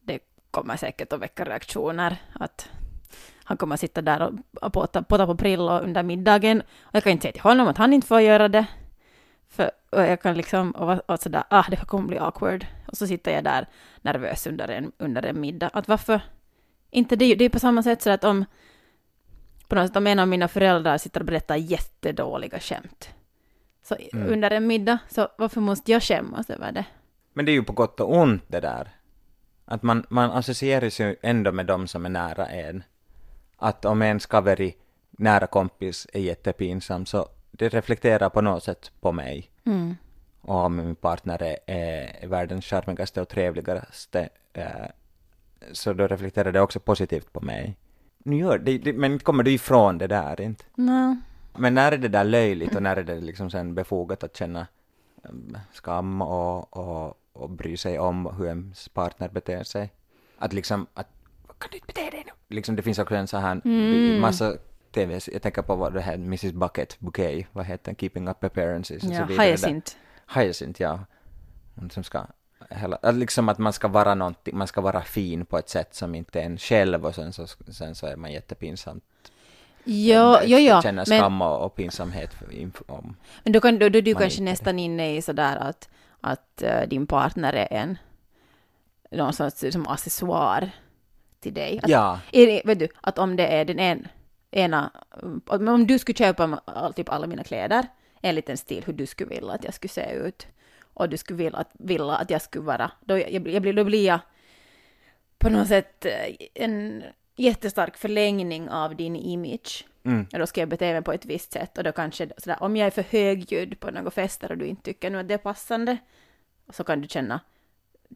det 0.00 0.18
kommer 0.50 0.76
säkert 0.76 1.12
att 1.12 1.20
väcka 1.20 1.44
reaktioner 1.44 2.16
att 2.32 2.68
han 3.44 3.56
kommer 3.56 3.74
att 3.74 3.80
sitta 3.80 4.02
där 4.02 4.32
och- 4.62 4.72
påta, 4.72 5.02
påta 5.02 5.26
på 5.26 5.36
Prillo 5.36 5.78
under 5.80 6.02
middagen 6.02 6.60
och 6.80 6.94
jag 6.94 7.02
kan 7.02 7.12
inte 7.12 7.22
säga 7.22 7.32
till 7.32 7.42
honom 7.42 7.68
att 7.68 7.78
han 7.78 7.92
inte 7.92 8.06
får 8.06 8.20
göra 8.20 8.48
det 8.48 8.66
för 9.48 9.70
och 9.90 10.02
jag 10.02 10.22
kan 10.22 10.36
liksom 10.36 10.70
och 10.70 10.86
vara 10.86 11.00
och 11.06 11.20
sådär, 11.20 11.42
ah 11.50 11.64
det 11.70 11.76
kommer 11.76 12.08
bli 12.08 12.18
awkward 12.18 12.66
och 12.86 12.96
så 12.96 13.06
sitter 13.06 13.32
jag 13.32 13.44
där 13.44 13.66
nervös 14.02 14.46
under 14.46 14.68
en, 14.68 14.92
under 14.98 15.22
en 15.22 15.40
middag. 15.40 15.70
Att 15.72 15.88
varför 15.88 16.20
inte 16.90 17.16
det? 17.16 17.34
Det 17.34 17.44
är 17.44 17.48
på 17.48 17.58
samma 17.58 17.82
sätt 17.82 18.02
så 18.02 18.10
att 18.10 18.24
om 18.24 18.44
på 19.68 19.74
något 19.74 19.86
sätt 19.86 19.96
om 19.96 20.06
en 20.06 20.18
av 20.18 20.28
mina 20.28 20.48
föräldrar 20.48 20.98
sitter 20.98 21.20
och 21.20 21.26
berättar 21.26 21.56
jättedåliga 21.56 22.60
skämt 22.60 23.10
så 23.82 23.96
Mm. 24.12 24.32
under 24.32 24.50
en 24.50 24.66
middag, 24.66 24.98
så 25.08 25.28
varför 25.38 25.60
måste 25.60 25.92
jag 25.92 26.02
skämmas 26.02 26.50
över 26.50 26.72
det? 26.72 26.84
Men 27.32 27.44
det 27.44 27.52
är 27.52 27.54
ju 27.54 27.62
på 27.62 27.72
gott 27.72 28.00
och 28.00 28.16
ont 28.16 28.42
det 28.46 28.60
där. 28.60 28.88
Att 29.64 29.82
man, 29.82 30.06
man 30.08 30.30
associerar 30.30 30.90
sig 30.90 31.16
ändå 31.22 31.52
med 31.52 31.66
dem 31.66 31.86
som 31.88 32.04
är 32.04 32.08
nära 32.08 32.46
en. 32.46 32.82
Att 33.56 33.84
om 33.84 34.02
en 34.02 34.20
skaveri 34.20 34.76
nära 35.10 35.46
kompis 35.46 36.06
är 36.12 36.20
jättepinsam 36.20 37.06
så 37.06 37.28
det 37.50 37.68
reflekterar 37.68 38.28
på 38.28 38.40
något 38.40 38.62
sätt 38.64 38.92
på 39.00 39.12
mig. 39.12 39.50
Mm. 39.66 39.96
Och 40.40 40.56
om 40.56 40.76
min 40.76 40.94
partner 40.94 41.42
är, 41.42 41.58
är 41.66 42.26
världens 42.28 42.64
charmigaste 42.66 43.20
och 43.20 43.28
trevligaste 43.28 44.28
eh, 44.52 44.86
så 45.72 45.92
då 45.92 46.06
reflekterar 46.06 46.52
det 46.52 46.60
också 46.60 46.80
positivt 46.80 47.32
på 47.32 47.40
mig. 47.40 47.76
Nu 48.18 48.36
gör 48.36 48.58
det, 48.58 48.78
det 48.78 48.92
men 48.92 49.12
inte 49.12 49.24
kommer 49.24 49.42
du 49.42 49.50
ifrån 49.52 49.98
det 49.98 50.06
där 50.06 50.40
inte. 50.40 50.64
No. 50.74 51.16
Men 51.56 51.74
när 51.74 51.92
är 51.92 51.98
det 51.98 52.08
där 52.08 52.24
löjligt 52.24 52.74
och 52.76 52.82
när 52.82 52.96
är 52.96 53.02
det 53.04 53.20
liksom 53.20 53.50
sen 53.50 53.74
befogat 53.74 54.22
att 54.24 54.36
känna 54.36 54.66
em, 55.24 55.58
skam 55.72 56.22
och, 56.22 56.76
och, 56.76 57.18
och 57.32 57.50
bry 57.50 57.76
sig 57.76 57.98
om 57.98 58.26
hur 58.38 58.46
ens 58.46 58.88
partner 58.88 59.28
beter 59.28 59.62
sig? 59.62 59.92
Att 60.38 60.52
liksom, 60.52 60.86
att 60.94 61.08
kan 61.58 61.68
du 61.70 61.76
inte 61.76 61.86
bete 61.86 62.10
dig 62.10 62.22
nu? 62.26 62.56
Liksom 62.56 62.76
det 62.76 62.82
finns 62.82 62.98
också 62.98 63.14
en 63.14 63.26
sån 63.26 63.40
här 63.42 63.60
Mm. 63.64 64.20
massa 64.20 64.54
TV, 64.92 65.20
jag 65.32 65.42
tänker 65.42 65.62
på 65.62 65.76
vad 65.76 65.92
det 65.94 66.00
här 66.00 66.14
Mrs 66.14 66.52
Bucket 66.52 67.00
Bouquet, 67.00 67.46
vad 67.52 67.64
heter 67.64 67.84
den, 67.84 67.96
Keeping 67.96 68.28
Up 68.28 68.44
Appearances 68.44 69.02
och 69.02 69.10
Ja, 69.12 69.18
så 69.18 69.24
vidare. 69.24 69.46
hyacinth. 69.46 69.92
Hyacinth, 70.34 70.82
ja. 70.82 71.00
Hon 71.74 71.90
som 71.90 72.04
ska 72.04 72.26
hela, 72.68 72.98
att 73.02 73.14
liksom 73.14 73.48
att 73.48 73.58
man 73.58 73.72
ska 73.72 73.88
vara 73.88 74.14
någonting, 74.14 74.56
man 74.58 74.66
ska 74.66 74.80
vara 74.80 75.02
fin 75.02 75.46
på 75.46 75.58
ett 75.58 75.68
sätt 75.68 75.94
som 75.94 76.14
inte 76.14 76.40
är 76.40 76.44
en 76.44 76.58
själv 76.58 77.06
och 77.06 77.14
sen 77.14 77.32
så, 77.32 77.46
sen 77.72 77.94
så 77.94 78.06
är 78.06 78.16
man 78.16 78.32
jättepinsam 78.32 79.00
Ja, 79.84 80.42
ja, 80.44 80.58
ja. 80.58 80.82
känner 80.82 81.04
Men, 81.08 81.18
skam 81.18 81.42
och, 81.42 81.64
och 81.64 81.74
pinsamhet 81.74 82.34
för, 82.34 82.46
om. 82.92 83.16
men 83.44 83.52
då, 83.52 83.60
kan, 83.60 83.78
då, 83.78 83.88
då 83.88 83.98
är 83.98 84.02
du 84.02 84.14
kanske 84.14 84.40
det. 84.40 84.44
nästan 84.44 84.78
inne 84.78 85.16
i 85.16 85.22
sådär 85.22 85.56
att, 85.56 85.88
att 86.20 86.62
eh, 86.62 86.82
din 86.88 87.06
partner 87.06 87.52
är 87.52 87.68
en 87.72 87.98
någon 89.10 89.32
sorts 89.32 89.64
som 89.72 89.86
accessoar 89.88 90.70
till 91.40 91.54
dig. 91.54 91.80
Att, 91.82 91.88
Ja, 91.90 92.20
är 92.32 92.62
vet 92.66 92.78
du, 92.78 92.88
att 93.00 93.18
om 93.18 93.36
det 93.36 93.46
är 93.46 93.64
den 93.64 93.78
en, 93.78 94.08
ena, 94.50 94.90
om 95.46 95.86
du 95.86 95.98
skulle 95.98 96.16
köpa 96.18 96.60
all- 96.64 96.92
typ 96.94 97.08
alla 97.08 97.26
mina 97.26 97.44
kläder, 97.44 97.86
en 98.20 98.34
liten 98.34 98.56
stil 98.56 98.82
hur 98.86 98.92
du 98.92 99.06
skulle 99.06 99.30
vilja 99.30 99.52
att 99.52 99.64
jag 99.64 99.74
skulle 99.74 99.88
se 99.88 100.10
ut, 100.12 100.46
och 100.98 101.08
du 101.08 101.16
skulle 101.16 101.36
vilja 101.36 101.58
att, 101.58 101.70
vilja 101.72 102.12
att 102.12 102.30
jag 102.30 102.42
skulle 102.42 102.64
vara, 102.64 102.90
då, 103.00 103.18
jag, 103.18 103.30
jag, 103.30 103.42
blir- 103.62 103.72
då 103.72 103.84
blir 103.84 104.06
jag 104.06 104.18
på 105.38 105.48
något 105.48 105.68
sätt 105.68 106.04
eh, 106.04 106.34
en 106.54 107.02
jättestark 107.36 107.96
förlängning 107.96 108.68
av 108.70 108.96
din 108.96 109.16
image. 109.16 109.86
mm, 110.04 110.26
Och 110.32 110.38
då 110.38 110.46
ska 110.46 110.60
jag 110.60 110.68
bete 110.68 110.92
mig 110.92 111.02
på 111.02 111.12
ett 111.12 111.24
visst 111.26 111.52
sätt 111.52 111.78
och 111.78 111.84
då 111.84 111.92
kanske 111.92 112.28
sådär, 112.38 112.56
om 112.62 112.76
jag 112.76 112.86
är 112.86 112.90
för 112.90 113.02
högljudd 113.02 113.80
på 113.80 113.90
några 113.90 114.10
fester 114.10 114.50
och 114.52 114.58
du 114.58 114.66
inte 114.66 114.82
tycker 114.82 115.10
nu 115.10 115.18
att 115.18 115.28
det 115.28 115.34
är 115.34 115.38
passande, 115.38 115.96
så 116.70 116.84
kan 116.84 117.00
du 117.00 117.08
känna, 117.08 117.40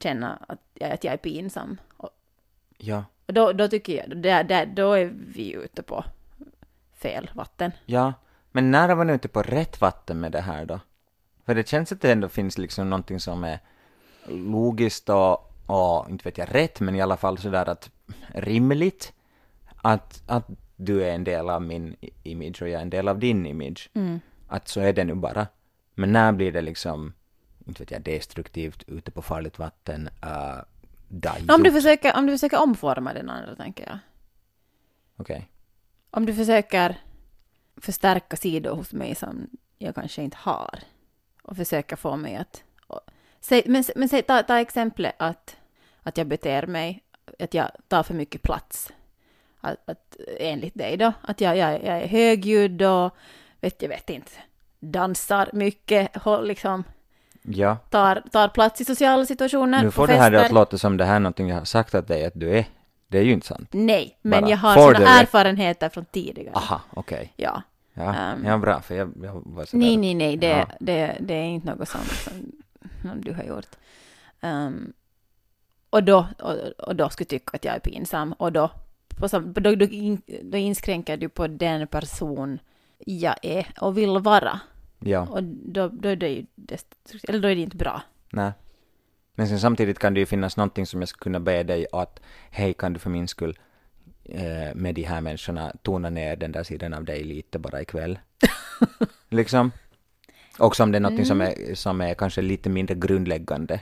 känna 0.01 0.45
att, 0.49 0.61
jag- 0.75 0.91
att 0.93 1.05
jag 1.05 1.13
är 1.15 1.19
pinsam. 1.19 1.81
Och, 1.97 2.11
ja, 2.79 3.05
och 3.27 3.35
då, 3.35 3.53
då 3.53 3.69
tycker 3.69 3.97
jag, 3.97 4.17
där, 4.23 4.45
där, 4.45 4.67
då 4.67 4.93
är 4.93 5.13
vi 5.35 5.53
ute 5.53 5.83
på 5.83 6.05
fel 6.95 7.31
vatten. 7.35 7.73
ja. 7.87 8.13
Men 8.55 8.71
när 8.71 8.95
var 8.95 9.05
ni 9.05 9.13
ute 9.13 9.29
på 9.29 9.43
rätt 9.43 9.81
vatten 9.81 10.21
med 10.21 10.33
det 10.33 10.41
här 10.41 10.65
då? 10.65 10.81
För 11.47 11.55
det 11.55 11.69
känns 11.69 11.93
att 11.93 12.01
det 12.01 12.13
ändå 12.13 12.29
finns 12.29 12.59
liksom 12.59 12.91
någonting 12.91 13.21
som 13.21 13.45
är 13.45 13.59
logiskt 14.29 15.09
och, 15.09 15.53
och 15.67 16.11
inte 16.11 16.25
vet 16.25 16.39
jag 16.39 16.55
rätt, 16.55 16.81
men 16.81 16.95
i 16.95 17.01
alla 17.01 17.17
fall 17.17 17.39
sådär 17.39 17.69
att 17.69 17.91
rimligt 18.35 19.13
att, 19.77 20.23
att 20.27 20.47
du 20.77 21.05
är 21.05 21.15
en 21.15 21.25
del 21.25 21.51
av 21.51 21.63
min 21.63 21.97
image 22.23 22.63
och 22.63 22.69
jag 22.69 22.79
är 22.79 22.83
en 22.83 22.91
del 22.91 23.09
av 23.09 23.19
din 23.19 23.47
image. 23.47 23.91
Mm. 23.95 24.21
Att 24.49 24.69
så 24.69 24.81
är 24.81 24.93
det 24.93 25.05
nu 25.05 25.15
bara. 25.15 25.47
Men 25.95 26.13
när 26.13 26.33
blir 26.33 26.53
det 26.53 26.63
liksom, 26.63 27.15
inte 27.67 27.83
vet 27.83 27.91
jag, 27.91 28.03
destruktivt, 28.03 28.83
ute 28.87 29.11
på 29.11 29.23
farligt 29.23 29.59
vatten, 29.59 30.09
uh, 30.25 31.55
Om 31.55 31.63
du, 31.63 31.73
försöker, 31.73 32.17
om 32.17 32.27
du 32.27 32.33
försöker 32.33 32.63
omforma 32.63 33.13
den 33.13 33.31
andra, 33.31 33.57
tänker 33.57 33.87
jag. 33.87 33.99
Okej. 35.17 35.49
Om 36.11 36.27
du 36.27 36.35
försöker 36.35 37.01
förstärka 37.77 38.37
sidor 38.37 38.77
hos 38.77 38.93
mig 38.93 39.15
som 39.15 39.47
jag 39.79 39.95
kanske 39.95 40.23
inte 40.23 40.37
har 40.41 40.79
och 41.43 41.57
försöker 41.57 41.97
få 41.97 42.17
mig 42.17 42.37
att... 42.37 42.63
Och, 42.87 43.01
säg, 43.41 43.63
men 43.67 43.85
men 43.97 44.09
säg, 44.09 44.23
ta, 44.23 44.43
ta 44.43 44.59
exemplet 44.59 45.15
att, 45.19 45.57
att 46.03 46.19
jag 46.19 46.27
beter 46.27 46.67
mig, 46.67 47.03
att 47.39 47.55
jag 47.55 47.71
tar 47.89 48.03
för 48.03 48.15
mycket 48.15 48.43
plats. 48.43 48.93
Att, 49.61 49.89
att, 49.91 50.17
enligt 50.39 50.75
dig 50.75 50.97
då, 50.97 51.13
att 51.21 51.41
jag, 51.41 51.57
jag, 51.57 51.73
jag 51.73 52.03
är 52.03 52.07
högljudd 52.07 52.83
och 52.83 53.17
vet, 53.61 53.83
jag 53.83 53.89
vet 53.89 54.11
inte, 54.11 54.31
dansar 54.81 55.51
mycket, 55.53 56.17
håll, 56.17 56.47
liksom, 56.47 56.85
Ja. 57.43 57.77
tar, 57.91 58.23
tar 58.33 58.49
plats 58.49 58.81
i 58.81 58.85
sociala 58.85 59.27
situationer, 59.27 59.83
Nu 59.83 59.91
får 59.91 60.07
det 60.07 60.15
här 60.15 60.33
att 60.33 60.53
låta 60.53 60.79
som 60.79 60.97
det 60.97 61.05
här 61.05 61.17
är 61.17 61.21
någonting 61.21 61.49
jag 61.49 61.57
har 61.57 61.65
sagt 61.65 61.95
att 61.95 62.09
dig 62.09 62.25
att 62.25 62.33
du 62.37 62.59
är. 62.59 62.65
Det 63.09 63.19
är 63.19 63.23
ju 63.23 63.33
inte 63.33 63.47
sant. 63.47 63.69
Nej, 63.73 64.19
men 64.23 64.41
Bara 64.41 64.51
jag 64.51 64.57
har 64.57 64.75
sådana 64.75 65.21
erfarenheter 65.21 65.89
från 65.89 66.05
tidigare. 66.05 66.55
Aha, 66.55 66.81
okej. 66.91 67.33
Ja. 67.37 67.63
Ja, 67.95 68.15
Ehm. 68.15 68.45
ja, 68.45 68.59
bra, 68.59 68.81
för 68.81 68.95
jag, 68.95 69.13
jag 69.23 69.43
var 69.47 69.65
sådär. 69.65 69.85
Nej, 69.85 69.97
nej, 69.97 70.15
nej, 70.15 70.37
det, 70.37 70.47
Ja. 70.49 70.67
det, 70.81 71.17
det 71.21 71.35
är 71.35 71.45
inte 71.45 71.75
något 71.75 71.89
som, 71.89 72.01
som, 72.01 72.33
som 73.03 73.21
du 73.21 73.33
har 73.33 73.43
gjort. 73.43 73.67
Ehm, 74.41 74.93
och, 75.91 76.05
då, 76.05 76.27
och, 76.39 76.55
och 76.89 76.97
då 76.97 77.09
skulle 77.09 77.27
tycka 77.27 77.57
att 77.57 77.65
jag 77.65 77.75
är 77.75 77.81
pinsam 77.81 78.33
och 78.33 78.53
då, 78.53 78.71
på 79.09 79.27
då, 79.61 79.75
då, 79.75 79.87
då 80.43 80.57
inskränker 80.57 81.17
du 81.17 81.29
på 81.29 81.47
den 81.47 81.87
person 81.87 82.59
jag 82.99 83.35
är 83.43 83.67
och 83.81 83.99
vill 83.99 84.19
vara. 84.19 84.61
Ja, 84.99 85.27
Och 85.31 85.43
då, 85.45 85.89
då 85.89 86.09
är 86.09 86.17
det 86.17 86.29
ju 86.29 86.47
eller 87.29 87.41
då 87.41 87.49
är 87.49 87.55
det 87.55 87.61
inte 87.61 87.77
bra. 87.77 88.03
nej. 88.33 88.53
Men 89.35 89.49
sen 89.49 89.61
samtidigt 89.61 89.99
kan 89.99 90.15
det 90.15 90.21
ju 90.21 90.27
finnas 90.27 90.57
någonting 90.57 90.87
som 90.87 91.01
jag 91.01 91.09
skulle 91.09 91.23
kunna 91.23 91.41
be 91.41 91.63
dig 91.63 91.87
att 91.93 92.21
hej, 92.51 92.75
kan 92.75 92.93
du 92.93 92.99
för 92.99 93.11
min 93.11 93.29
skull 93.29 93.59
med 94.75 94.95
de 94.95 95.03
här 95.03 95.21
människorna 95.21 95.73
tona 95.83 96.11
ner 96.11 96.37
den 96.37 96.53
där 96.53 96.63
sidan 96.63 96.95
av 96.95 97.05
dig 97.05 97.25
lite 97.25 97.59
bara 97.59 97.81
ikväll? 97.83 98.19
liksom. 99.29 99.71
Också 100.59 100.83
om 100.83 100.93
det 100.93 100.99
är 100.99 101.01
någonting 101.01 101.27
som, 101.27 101.41
är, 101.41 101.75
som 101.75 102.01
är 102.01 102.15
kanske 102.15 102.43
lite 102.43 102.69
mindre 102.69 102.95
grundläggande 102.95 103.81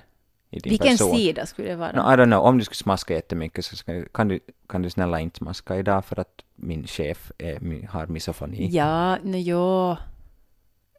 i 0.50 0.58
din 0.58 0.70
Vilken 0.70 0.88
person. 0.88 1.16
sida 1.16 1.46
skulle 1.46 1.68
det 1.68 1.76
vara? 1.76 1.92
No, 1.92 2.14
I 2.14 2.16
don't 2.16 2.26
know, 2.26 2.40
om 2.40 2.58
du 2.58 2.64
skulle 2.64 2.76
smaska 2.76 3.14
jättemycket 3.14 3.64
så 3.64 3.76
ska, 3.76 4.04
kan, 4.04 4.28
du, 4.28 4.40
kan 4.68 4.82
du 4.82 4.90
snälla 4.90 5.20
inte 5.20 5.38
smaska 5.38 5.76
idag 5.76 6.04
för 6.04 6.20
att 6.20 6.42
min 6.56 6.86
chef 6.86 7.32
är, 7.38 7.86
har 7.86 8.06
misofoni. 8.06 8.68
Ja, 8.70 9.16
no, 9.22 9.36
jo. 9.36 9.96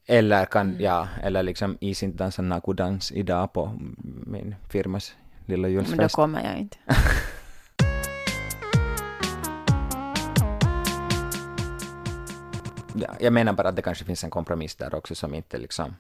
Eller 0.06 0.46
kan, 0.46 0.76
ja, 0.80 1.08
eller 1.24 1.44
liksom 1.44 1.78
is 1.82 2.04
inte 2.04 2.18
dansa 2.18 2.42
nakodans 2.42 3.12
idag 3.12 3.54
på 3.54 3.80
min 4.26 4.56
firmas 4.70 5.16
lilla 5.46 5.68
Men 5.68 5.76
då 5.76 5.82
julsfest. 5.82 6.16
kommer 6.16 6.44
jag 6.44 6.58
inte. 6.60 6.78
Jag 13.20 13.34
menar 13.34 13.54
bara 13.54 13.70
att 13.70 13.76
det 13.76 13.82
kanske 13.82 14.06
finns 14.06 14.24
en 14.24 14.30
kompromiss 14.30 14.76
där 14.76 14.96
också 14.96 15.16
som 15.16 15.34
inte 15.34 15.58
liksom... 15.58 15.96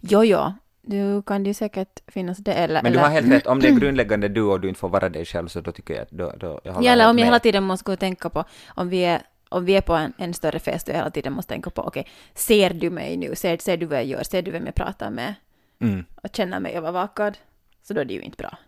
Jo, 0.00 0.24
jo. 0.24 0.52
Du 0.82 1.22
kan 1.22 1.44
ju 1.44 1.54
säkert 1.54 2.00
finnas 2.06 2.38
det 2.38 2.52
eller... 2.52 2.82
Men 2.82 2.92
du 2.92 2.98
har 2.98 3.08
helt 3.08 3.32
rätt, 3.32 3.46
om 3.46 3.60
det 3.60 3.68
är 3.68 3.72
grundläggande 3.80 4.28
du 4.28 4.42
och 4.42 4.60
du 4.60 4.68
inte 4.68 4.80
får 4.80 4.88
vara 4.88 5.08
dig 5.08 5.24
själv 5.24 5.48
så 5.48 5.60
då 5.60 5.72
tycker 5.72 5.94
jag 5.94 6.02
att 6.02 6.10
då, 6.10 6.32
då 6.40 6.60
jag 6.64 6.84
Ja, 6.84 6.92
eller 6.92 7.04
om 7.04 7.08
jag 7.08 7.14
med. 7.14 7.24
hela 7.24 7.38
tiden 7.38 7.64
måste 7.64 7.84
gå 7.84 7.92
och 7.92 7.98
tänka 7.98 8.30
på, 8.30 8.44
om 8.68 8.88
vi 8.88 9.04
är, 9.04 9.22
om 9.48 9.64
vi 9.64 9.72
är 9.76 9.80
på 9.80 9.94
en, 9.94 10.12
en 10.18 10.34
större 10.34 10.58
fest 10.58 10.88
och 10.88 10.94
jag 10.94 10.98
hela 10.98 11.10
tiden 11.10 11.32
måste 11.32 11.52
tänka 11.52 11.70
på, 11.70 11.82
okej, 11.82 12.06
ser 12.34 12.70
du 12.70 12.90
mig 12.90 13.16
nu? 13.16 13.34
Ser, 13.34 13.56
ser 13.58 13.76
du 13.76 13.86
vad 13.86 13.98
jag 13.98 14.06
gör? 14.06 14.22
Ser 14.22 14.42
du 14.42 14.50
vem 14.50 14.66
jag 14.66 14.74
pratar 14.74 15.10
med? 15.10 15.34
Mm. 15.80 16.04
Och 16.22 16.28
känner 16.32 16.60
mig 16.60 16.72
övervakad? 16.72 17.38
Så 17.82 17.94
då 17.94 18.00
är 18.00 18.04
det 18.04 18.14
ju 18.14 18.20
inte 18.20 18.36
bra. 18.36 18.58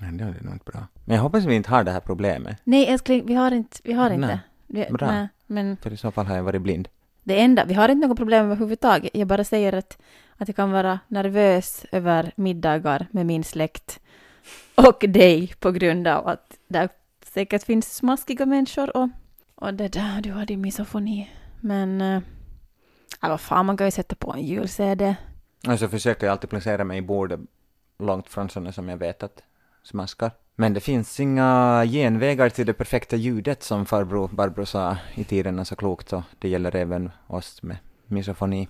Nej, 0.00 0.12
det 0.12 0.24
är 0.24 0.44
nog 0.44 0.54
inte 0.54 0.70
bra. 0.70 0.86
Men 1.04 1.16
jag 1.16 1.22
hoppas 1.22 1.44
vi 1.44 1.54
inte 1.54 1.70
har 1.70 1.84
det 1.84 1.90
här 1.90 2.00
problemet, 2.00 2.58
Nej, 2.64 2.86
älskling, 2.86 3.26
vi 3.26 3.34
har 3.34 3.50
inte, 3.50 3.78
vi 3.84 3.92
har 3.92 4.10
inte. 4.10 4.40
Vi, 4.66 4.86
bra. 4.90 5.06
nej, 5.06 5.28
men 5.46 5.76
för 5.76 5.92
i 5.92 5.96
så 5.96 6.10
fall 6.10 6.26
har 6.26 6.36
jag 6.36 6.42
varit 6.42 6.62
blind. 6.62 6.88
det 7.22 7.40
enda, 7.40 7.64
vi 7.64 7.74
har 7.74 7.88
inte 7.88 8.06
något 8.06 8.18
problem 8.18 8.44
överhuvudtaget. 8.44 9.10
Jag 9.14 9.28
bara 9.28 9.44
säger 9.44 9.72
att, 9.72 9.98
att 10.36 10.48
jag 10.48 10.56
kan 10.56 10.72
vara 10.72 11.00
nervös 11.08 11.86
över 11.92 12.32
middagar 12.36 13.06
med 13.10 13.26
min 13.26 13.44
släkt 13.44 14.00
och 14.74 15.04
dig 15.08 15.54
på 15.58 15.70
grund 15.70 16.08
av 16.08 16.28
att 16.28 16.58
där 16.68 16.88
säkert 17.24 17.62
finns 17.62 17.94
smaskiga 17.94 18.46
människor 18.46 18.96
och, 18.96 19.08
och 19.54 19.74
det 19.74 19.88
där, 19.88 20.20
du 20.20 20.32
har 20.32 20.46
din 20.46 20.60
misofoni. 20.60 21.30
Men, 21.60 22.00
äh, 22.00 22.22
vad 23.20 23.40
fan, 23.40 23.66
man 23.66 23.76
kan 23.76 23.86
ju 23.86 23.90
sätta 23.90 24.14
på 24.14 24.32
en 24.32 24.46
jul-CD. 24.46 25.16
Och 25.68 25.78
så 25.78 25.88
försöker 25.88 26.26
jag 26.26 26.32
alltid 26.32 26.50
placera 26.50 26.84
mig 26.84 26.98
i 26.98 27.02
bordet 27.02 27.40
långt 27.98 28.28
från 28.28 28.48
sådana 28.48 28.72
som 28.72 28.88
jag 28.88 28.96
vet 28.96 29.22
att 29.22 29.42
smaskar. 29.82 30.30
Men 30.56 30.74
det 30.74 30.80
finns 30.80 31.20
inga 31.20 31.84
genvägar 31.86 32.48
till 32.48 32.66
det 32.66 32.72
perfekta 32.72 33.16
ljudet 33.16 33.62
som 33.62 33.86
farbror 33.86 34.28
Barbro 34.28 34.66
sa 34.66 34.96
i 35.14 35.24
tiderna 35.24 35.64
så 35.64 35.76
klokt 35.76 36.08
så 36.08 36.22
det 36.38 36.48
gäller 36.48 36.76
även 36.76 37.10
oss 37.26 37.62
med 37.62 37.76
misofoni. 38.06 38.68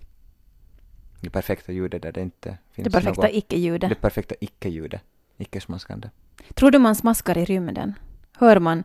Det 1.21 1.31
perfekta 1.31 1.73
ljudet 1.73 2.03
där 2.03 2.13
det 2.13 2.21
inte 2.21 2.59
finns 2.73 2.85
Det 2.85 2.91
perfekta 2.91 3.23
något, 3.23 3.31
icke-ljudet. 3.35 3.89
det 3.89 3.95
perfekta 3.95 4.35
icke-ljudet. 4.41 5.01
Icke-smaskande. 5.39 6.11
Tror 6.55 6.71
du 6.71 6.79
man 6.79 6.95
smaskar 6.95 7.39
i 7.39 7.45
rymden? 7.45 7.95
Hör 8.37 8.59
man, 8.59 8.85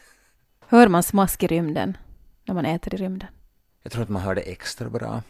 hör 0.66 0.88
man 0.88 1.02
smask 1.02 1.42
i 1.42 1.46
rymden 1.46 1.96
när 2.44 2.54
man 2.54 2.64
äter 2.66 2.94
i 2.94 2.96
rymden? 2.96 3.28
Jag 3.82 3.92
tror 3.92 4.02
att 4.02 4.08
man 4.08 4.22
hör 4.22 4.34
det 4.34 4.40
extra 4.40 4.90
bra. 4.90 5.22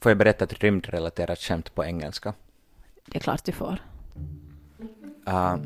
Får 0.00 0.10
jag 0.10 0.18
berätta 0.18 0.44
ett 0.44 0.60
rymdrelaterat 0.60 1.38
skämt 1.38 1.74
på 1.74 1.84
engelska? 1.84 2.34
Det 3.06 3.18
är 3.18 3.20
klart 3.20 3.44
du 3.44 3.52
får. 3.52 3.82
Uh, 5.28 5.56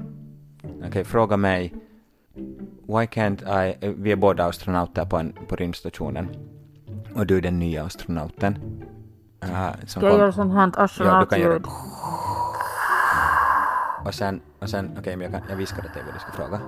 Okej, 0.87 1.05
fråga 1.05 1.37
mig. 1.37 1.75
Why 2.87 3.07
can't 3.07 3.43
I... 3.67 3.77
eh, 3.87 3.91
Vi 3.97 4.13
är 4.13 4.17
båda 4.17 4.45
astronauter 4.45 5.05
på, 5.05 5.17
en, 5.17 5.33
på 5.49 5.57
rymdstationen. 5.57 6.29
Och 7.15 7.27
du 7.27 7.37
är 7.37 7.41
den 7.43 7.59
nya 7.59 7.85
astronauten. 7.85 8.59
Uh, 9.45 9.71
som 9.87 10.03
kom- 10.11 10.21
sånt 10.33 10.53
här 10.53 10.61
Ja, 11.07 11.21
du 11.21 11.27
kan 11.27 11.41
göra... 11.41 11.63
Och 14.05 14.15
sen, 14.15 14.41
och 14.59 14.69
sen 14.71 14.91
okej, 14.99 15.17
men 15.17 15.33
jag, 15.33 15.41
kan, 15.41 15.51
jag 15.51 15.57
viskar 15.57 15.79
åt 15.87 15.95
dig 15.95 16.03
vad 16.07 16.15
du 16.15 16.19
ska 16.21 16.33
fråga. 16.33 16.61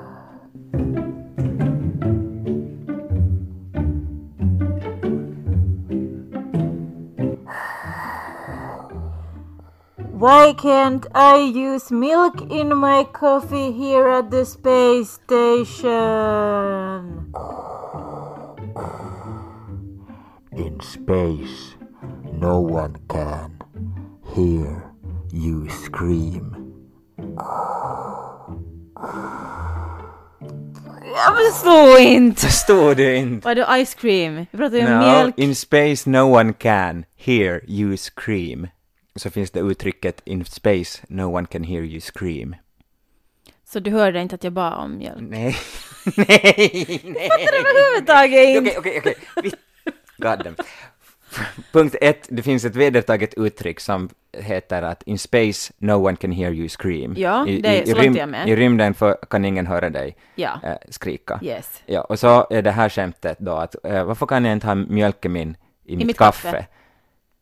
Why 10.18 10.52
can't 10.54 11.06
I 11.14 11.36
use 11.38 11.90
milk 11.92 12.40
in 12.50 12.74
my 12.76 13.04
coffee 13.12 13.70
here 13.72 14.08
at 14.08 14.30
the 14.30 14.44
space 14.44 15.10
station? 15.10 15.74
In 20.56 20.80
space, 20.80 21.76
no 22.32 22.58
one 22.60 22.96
can 23.08 23.62
hear 24.34 24.90
you 25.32 25.68
scream. 25.68 26.54
Jag 31.14 31.36
förstår 31.36 31.98
inte! 32.00 32.40
Förstår 32.46 32.94
du 32.94 33.16
inte? 33.16 33.48
Vadå 33.48 33.64
ice 33.84 33.94
cream? 33.94 34.46
Vi 34.50 34.58
pratar 34.58 34.76
ju 34.76 34.86
om 34.86 34.90
No, 34.92 34.98
mjölk. 34.98 35.38
in 35.38 35.54
space 35.54 36.10
no 36.10 36.22
one 36.36 36.52
can 36.52 37.04
hear 37.16 37.60
you 37.68 37.96
scream. 37.96 38.68
Så 39.18 39.30
finns 39.30 39.50
det 39.50 39.60
uttrycket 39.60 40.20
in 40.24 40.44
space 40.44 41.02
no 41.08 41.22
one 41.36 41.46
can 41.46 41.64
hear 41.64 41.82
you 41.82 42.00
scream. 42.00 42.56
Så 43.64 43.80
du 43.80 43.90
hörde 43.90 44.20
inte 44.20 44.34
att 44.34 44.44
jag 44.44 44.52
bad 44.52 44.72
om 44.84 44.98
mjölk? 44.98 45.20
Nej, 45.30 45.56
nej, 46.16 47.00
nej. 47.04 47.28
Överhuvudtaget 47.58 48.46
inte! 48.48 48.78
Okej, 48.78 48.98
okej, 49.02 49.14
okej. 49.36 49.52
God 50.16 50.44
damn. 50.44 50.56
Punkt 51.72 51.96
ett, 52.00 52.26
det 52.30 52.42
finns 52.42 52.64
ett 52.64 52.76
vedertaget 52.76 53.34
uttryck 53.34 53.80
som 53.80 54.08
heter 54.32 54.82
att 54.82 55.02
in 55.02 55.18
space 55.18 55.72
no 55.78 55.92
one 55.92 56.16
can 56.16 56.32
hear 56.32 56.52
you 56.52 56.68
scream. 56.68 57.14
Ja, 57.16 57.46
I, 57.46 57.60
det 57.60 57.68
är- 57.68 57.86
i, 57.86 57.90
i, 57.90 57.94
rym- 57.94 58.18
jag 58.18 58.28
med. 58.28 58.48
I 58.48 58.56
rymden 58.56 58.94
för, 58.94 59.16
kan 59.30 59.44
ingen 59.44 59.66
höra 59.66 59.90
dig 59.90 60.16
Ja, 60.34 60.60
eh, 60.64 60.76
skrika. 60.90 61.40
yes. 61.42 61.82
Ja, 61.86 62.00
och 62.00 62.18
så 62.18 62.46
är 62.50 62.62
det 62.62 62.70
här 62.70 62.88
skämtet 62.88 63.38
då 63.38 63.52
att 63.52 63.76
eh, 63.84 64.04
varför 64.04 64.26
kan 64.26 64.44
jag 64.44 64.52
inte 64.52 64.66
ha 64.66 64.74
mjölk 64.74 65.24
i, 65.24 65.28
min, 65.28 65.56
i, 65.84 65.96
mitt, 65.96 66.06
mitt 66.06 66.18
kaffe? 66.18 66.50
kaffe. 66.50 66.66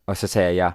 Och 0.04 0.18
så 0.18 0.28
säger 0.28 0.50
jag 0.50 0.72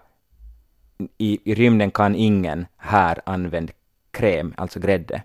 i, 1.17 1.39
i 1.43 1.55
rymden 1.55 1.91
kan 1.91 2.15
ingen 2.15 2.65
här 2.77 3.21
använda 3.25 3.73
kräm, 4.11 4.53
alltså 4.57 4.79
grädde. 4.79 5.23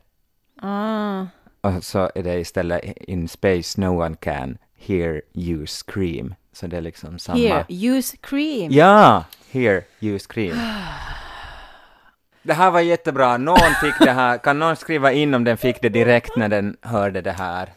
Ah. 0.63 1.27
Och 1.61 1.85
så 1.85 2.11
är 2.15 2.23
det 2.23 2.41
istället 2.41 2.97
in 2.97 3.29
space 3.29 3.81
no 3.81 4.05
one 4.05 4.17
can 4.17 4.59
hear 4.79 5.23
you 5.35 5.67
scream. 5.67 6.35
Så 6.53 6.67
det 6.67 6.77
är 6.77 6.81
liksom 6.81 7.19
samma. 7.19 7.39
Here, 7.39 7.65
use 7.69 8.17
cream. 8.17 8.73
Ja! 8.73 9.25
hear 9.51 9.85
you 10.01 10.19
scream. 10.19 10.57
Det 12.43 12.55
här 12.55 12.71
var 12.71 12.81
jättebra. 12.81 13.37
Någon 13.37 13.75
fick 13.81 13.99
det 13.99 14.13
här. 14.13 14.39
Kan 14.39 14.59
någon 14.59 14.77
skriva 14.77 15.13
in 15.13 15.35
om 15.35 15.45
den 15.45 15.57
fick 15.57 15.83
det 15.83 15.89
direkt 15.89 16.37
när 16.37 16.49
den 16.49 16.77
hörde 16.81 17.21
det 17.21 17.33
här? 17.33 17.73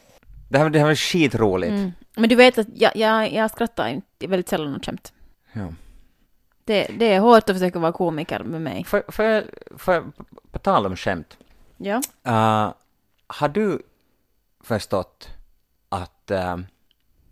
Det 0.48 0.58
här, 0.58 0.70
det 0.70 0.78
här 0.78 0.86
var 0.86 0.94
skitroligt. 0.94 1.70
Mm. 1.70 1.92
Men 2.16 2.28
du 2.28 2.34
vet 2.34 2.58
att 2.58 2.66
jag, 2.74 2.96
jag, 2.96 3.32
jag 3.32 3.50
skrattar 3.50 3.88
inte 3.88 4.26
väldigt 4.26 4.48
sällan 4.48 4.76
åt 4.76 4.86
skämt. 4.86 5.12
Ja. 5.52 5.72
Det, 6.70 6.86
det 6.98 7.12
är 7.12 7.20
hårt 7.20 7.50
att 7.50 7.56
försöka 7.56 7.78
vara 7.78 7.92
komiker 7.92 8.38
med 8.44 8.60
mig. 8.60 8.86
Jag, 8.92 9.14
får 9.14 9.24
jag, 9.94 10.04
på 10.52 10.58
tal 10.58 10.86
om 10.86 10.96
skämt. 10.96 11.36
Ja. 11.76 11.96
Uh, 12.28 12.72
har 13.26 13.48
du 13.48 13.82
förstått 14.64 15.28
att 15.88 16.30
uh, 16.30 16.56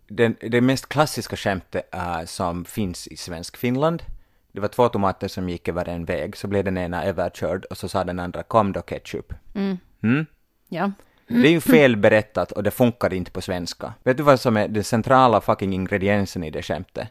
den, 0.07 0.35
det 0.41 0.61
mest 0.61 0.89
klassiska 0.89 1.35
skämtet 1.35 1.89
uh, 1.95 2.25
som 2.25 2.65
finns 2.65 3.07
i 3.07 3.17
svensk 3.17 3.57
Finland, 3.57 4.03
det 4.51 4.59
var 4.59 4.67
två 4.67 4.89
tomater 4.89 5.27
som 5.27 5.49
gick 5.49 5.67
över 5.67 5.89
en 5.89 6.05
väg, 6.05 6.37
så 6.37 6.47
blev 6.47 6.65
den 6.65 6.77
ena 6.77 7.05
överkörd 7.05 7.65
och 7.65 7.77
så 7.77 7.87
sa 7.87 8.03
den 8.03 8.19
andra 8.19 8.43
kom 8.43 8.71
då 8.71 8.81
ketchup. 8.81 9.33
Mm. 9.55 9.77
Mm? 10.03 10.25
Ja. 10.69 10.91
Det 11.27 11.47
är 11.47 11.51
ju 11.51 11.61
fel 11.61 11.97
berättat 11.97 12.51
och 12.51 12.63
det 12.63 12.71
funkar 12.71 13.13
inte 13.13 13.31
på 13.31 13.41
svenska. 13.41 13.93
Vet 14.03 14.17
du 14.17 14.23
vad 14.23 14.39
som 14.39 14.57
är 14.57 14.67
den 14.67 14.83
centrala 14.83 15.41
fucking 15.41 15.73
ingrediensen 15.73 16.43
i 16.43 16.51
det 16.51 16.61
skämtet? 16.61 17.07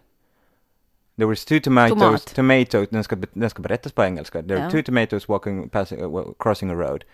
There 1.19 1.27
was 1.27 1.45
two 1.45 1.61
tomatoes, 1.61 1.99
Tomat. 2.01 2.35
tomatoes, 2.35 2.89
den 2.91 3.05
ska, 3.05 3.17
den 3.33 3.51
ska 3.51 3.63
berättas 3.63 3.93
på 3.93 4.03
engelska. 4.05 4.43
There 4.43 4.55
Ja. 4.59 4.61
were 4.65 4.71
two 4.71 4.83
tomatoes 4.83 5.29
walking, 5.29 5.69
passing, 5.69 6.01
uh, 6.05 6.23
crossing 6.39 6.71
a 6.71 6.75
road. 6.75 7.05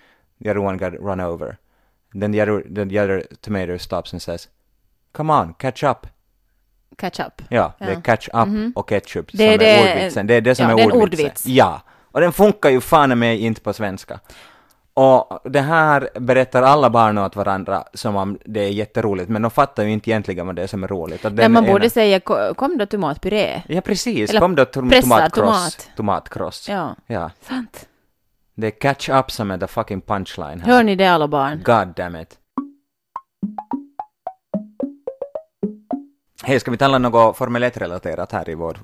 The 0.42 0.50
other 0.50 0.58
one 0.60 0.78
got 0.78 0.92
run 1.00 1.20
over. 1.20 1.56
Then 2.20 2.32
the 2.32 2.42
other, 2.42 2.74
then 2.74 2.88
the 2.88 3.00
other 3.00 3.26
tomato 3.40 3.78
stops 3.78 4.12
and 4.12 4.22
says, 4.22 4.48
Come 5.12 5.32
on, 5.32 5.54
catch 5.54 5.82
up. 5.84 6.06
Catch 6.98 7.20
up. 7.20 7.42
Ja, 7.48 7.72
det 7.78 7.84
Ja. 7.84 7.90
är 7.90 8.00
catch 8.00 8.28
up 8.28 8.46
Mhm. 8.48 8.72
och 8.76 8.88
ketchup 8.88 9.26
Det 9.32 9.36
som 9.38 9.46
är 9.46 9.52
är, 9.52 9.58
det- 9.58 9.92
ordvitsen. 9.96 10.26
Det 10.26 10.34
är 10.34 10.40
det 10.40 10.54
som 10.54 10.64
ja, 10.64 10.70
är 10.72 10.76
det 10.76 10.82
är 10.82 10.84
en 10.84 10.92
ordvitsen. 10.92 11.24
ordvits. 11.26 11.46
Ja, 11.46 11.82
och 12.12 12.20
den 12.20 12.32
funkar 12.32 12.70
ju 12.70 12.80
fan 12.80 13.18
med 13.18 13.38
inte 13.40 13.60
på 13.60 13.72
svenska. 13.72 14.20
Och 14.96 15.40
det 15.44 15.60
här 15.60 16.08
berättar 16.20 16.62
alla 16.62 16.90
barn 16.90 17.18
åt 17.18 17.36
varandra 17.36 17.84
som 17.94 18.16
om 18.16 18.38
det 18.44 18.60
är 18.60 18.68
jätteroligt, 18.70 19.28
men 19.30 19.42
de 19.42 19.50
fattar 19.50 19.82
ju 19.82 19.90
inte 19.90 20.10
egentligen 20.10 20.46
vad 20.46 20.56
det 20.56 20.62
är 20.62 20.66
som 20.66 20.84
är 20.84 20.88
roligt. 20.88 21.22
Den 21.22 21.52
man 21.52 21.64
ena- 21.64 21.72
borde 21.72 21.90
säga 21.90 22.20
"Ko- 22.20 22.54
kom 22.54 22.78
då 22.78 22.86
tomatpuré. 22.86 23.62
Ja, 23.68 23.80
precis. 23.80 24.30
Eller 24.30 24.40
Kom 24.40 24.54
då 24.54 24.64
tom- 24.64 24.90
tomatkross. 24.90 25.88
tomat. 25.96 26.28
Ja, 26.68 26.96
Ja. 27.06 27.30
sant. 27.40 27.88
Det 28.54 28.66
är 28.66 28.70
catch 28.70 29.08
up 29.08 29.30
som 29.30 29.50
är 29.50 29.58
the 29.58 29.66
fucking 29.66 30.00
punchline 30.00 30.60
här. 30.60 30.72
Hör 30.72 30.82
ni 30.82 30.96
det 30.96 31.06
alla 31.06 31.28
barn? 31.28 31.62
God 31.64 31.88
damn 31.96 32.16
it. 32.16 32.38
Hej, 36.42 36.60
ska 36.60 36.70
vi 36.70 36.76
tala 36.76 36.98
något 36.98 37.36
Formel 37.36 37.62
1-relaterat 37.64 38.32
här 38.32 38.48
i 38.50 38.54
vår 38.54 38.78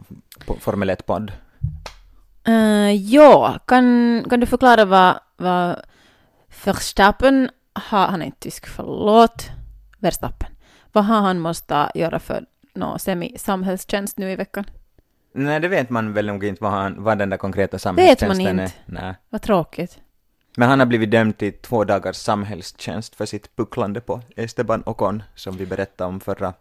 Formel 0.61 0.91
1-podd? 0.91 1.33
Uh, 2.49 2.93
ja, 2.93 3.59
kan, 3.67 4.25
kan 4.31 4.41
du 4.41 4.47
förklara 4.47 4.85
vad, 4.85 5.15
vad 5.37 5.77
Verstappen 6.65 7.51
har, 7.73 8.07
han 8.07 8.23
är 8.23 8.27
inte 8.27 8.39
tysk, 8.39 8.67
förlåt, 8.67 9.51
Verstappen. 9.99 10.49
Vad 10.93 11.05
har 11.05 11.21
han 11.21 11.39
måste 11.39 11.91
göra 11.95 12.19
för 12.19 12.45
nå 12.75 12.99
semi-samhällstjänst 12.99 14.19
nu 14.19 14.31
i 14.31 14.37
veckan? 14.37 14.65
Nej, 15.35 15.61
det 15.61 15.69
vet 15.69 15.91
man 15.91 16.13
väl 16.13 16.27
nog 16.27 16.45
inte 16.45 16.63
vad, 16.63 16.73
han, 16.73 17.03
vad 17.03 17.19
den 17.19 17.31
där 17.31 17.37
konkreta 17.37 17.79
samhällstjänsten 17.79 18.51
inte. 18.51 18.63
är. 18.63 18.71
Nej. 18.87 19.15
Vad 19.29 19.43
tråkigt. 19.43 19.99
Men 20.57 20.69
han 20.69 20.79
har 20.79 20.87
blivit 20.87 21.11
dömd 21.11 21.39
till 21.39 21.53
två 21.53 21.85
dagars 21.85 22.17
samhällstjänst 22.17 23.15
för 23.15 23.27
sitt 23.27 23.57
pucklande 23.57 24.01
på 24.01 24.21
Esteban 24.37 24.83
Ocon, 24.87 25.23
som 25.35 25.57
vi 25.57 25.67
berättade 25.67 26.09
om 26.09 26.21
förra 26.21 26.55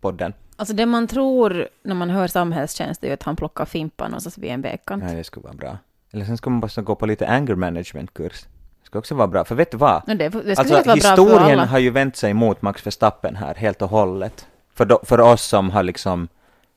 podden. 0.00 0.32
Alltså 0.56 0.74
det 0.74 0.86
man 0.86 1.06
tror 1.06 1.68
när 1.82 1.94
man 1.94 2.10
hör 2.10 2.26
samhällstjänst 2.26 3.04
är 3.04 3.08
ju 3.08 3.14
att 3.14 3.22
han 3.22 3.36
plockar 3.36 3.64
fimpan 3.64 4.20
så 4.20 4.40
vid 4.40 4.50
en 4.50 4.62
vägkant. 4.62 5.04
Nej, 5.04 5.16
det 5.16 5.24
skulle 5.24 5.44
vara 5.44 5.54
bra. 5.54 5.78
Eller 6.10 6.24
sen 6.24 6.36
ska 6.36 6.50
man 6.50 6.60
bara 6.60 6.82
gå 6.82 6.94
på 6.94 7.06
lite 7.06 7.28
anger 7.28 7.54
management-kurs. 7.54 8.46
Det 8.88 8.90
ska 8.90 8.98
också 8.98 9.14
vara 9.14 9.28
bra, 9.28 9.44
för 9.44 9.54
vet 9.54 9.70
du 9.70 9.76
vad? 9.76 10.02
Det, 10.06 10.14
det 10.14 10.30
skulle 10.30 10.56
Alltså 10.56 10.74
historien 10.94 11.58
har 11.58 11.78
ju 11.78 11.90
vänt 11.90 12.16
sig 12.16 12.34
mot 12.34 12.62
Max 12.62 12.86
Verstappen 12.86 13.36
här 13.36 13.54
helt 13.54 13.82
och 13.82 13.88
hållet. 13.90 14.46
För, 14.74 14.84
då, 14.84 15.00
för 15.04 15.20
oss 15.20 15.42
som 15.42 15.70
har 15.70 15.82
liksom 15.82 16.28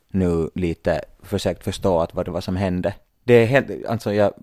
nu 0.09 0.49
lite 0.55 1.01
försökt 1.23 1.63
förstå 1.63 1.99
att 1.99 2.13
vad 2.15 2.25
det 2.25 2.31
var 2.31 2.41
som 2.41 2.55
hände. 2.55 2.93
Det 3.23 3.33
är 3.33 3.45
helt, 3.45 3.85
alltså 3.85 4.13
jag, 4.13 4.33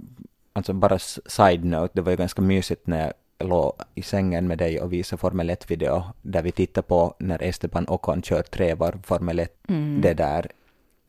alltså 0.53 0.73
bara 0.73 0.95
s- 0.95 1.19
side 1.31 1.65
note, 1.65 1.91
det 1.93 2.01
var 2.03 2.11
ju 2.11 2.17
ganska 2.17 2.43
mysigt 2.43 2.87
när 2.87 3.01
jag 3.39 3.49
låg 3.49 3.73
i 3.95 4.03
sängen 4.03 4.49
med 4.49 4.59
dig 4.59 4.81
och 4.81 4.93
visade 4.93 5.21
Formel 5.21 5.51
1-video 5.51 6.05
där 6.23 6.43
vi 6.43 6.53
tittade 6.53 6.87
på 6.87 7.15
när 7.19 7.43
Esteban 7.43 7.85
Ocon 7.89 8.23
kör 8.23 8.43
tre 8.43 8.75
varv 8.75 9.03
Formel 9.03 9.39
1, 9.39 9.55
Mm. 9.69 10.01
det 10.01 10.15
där 10.15 10.47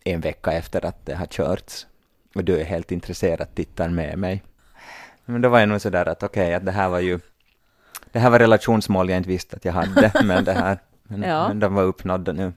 en 0.04 0.22
vecka 0.22 0.52
efter 0.52 0.86
att 0.86 1.06
det 1.06 1.16
har 1.16 1.26
körts. 1.26 1.88
Och 2.36 2.44
du 2.44 2.60
är 2.60 2.66
helt 2.66 2.92
intresserad 2.92 3.56
tittar 3.56 3.90
med 3.90 4.18
mig. 4.18 4.44
Men 5.30 5.42
då 5.42 5.50
var 5.50 5.60
jag 5.60 5.70
nog 5.70 5.82
sådär 5.82 6.10
att 6.10 6.24
okej, 6.24 6.54
att 6.54 6.66
det 6.66 6.72
här 6.72 6.90
var 6.90 7.00
ju 7.00 7.20
det 8.12 8.20
här 8.20 8.30
var 8.30 8.40
relationsmål 8.40 9.10
jag 9.10 9.18
inte 9.18 9.30
visste 9.30 9.56
att 9.56 9.66
jag 9.66 9.74
hade, 9.74 10.12
men 10.24 10.44
det 10.44 10.54
här, 10.54 10.78
men, 11.04 11.22
Ja. 11.22 11.48
men 11.48 11.60
de 11.60 11.74
var 11.74 11.84
uppnådda 11.84 12.32
nu. 12.32 12.54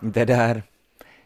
Det 0.00 0.24
där, 0.24 0.62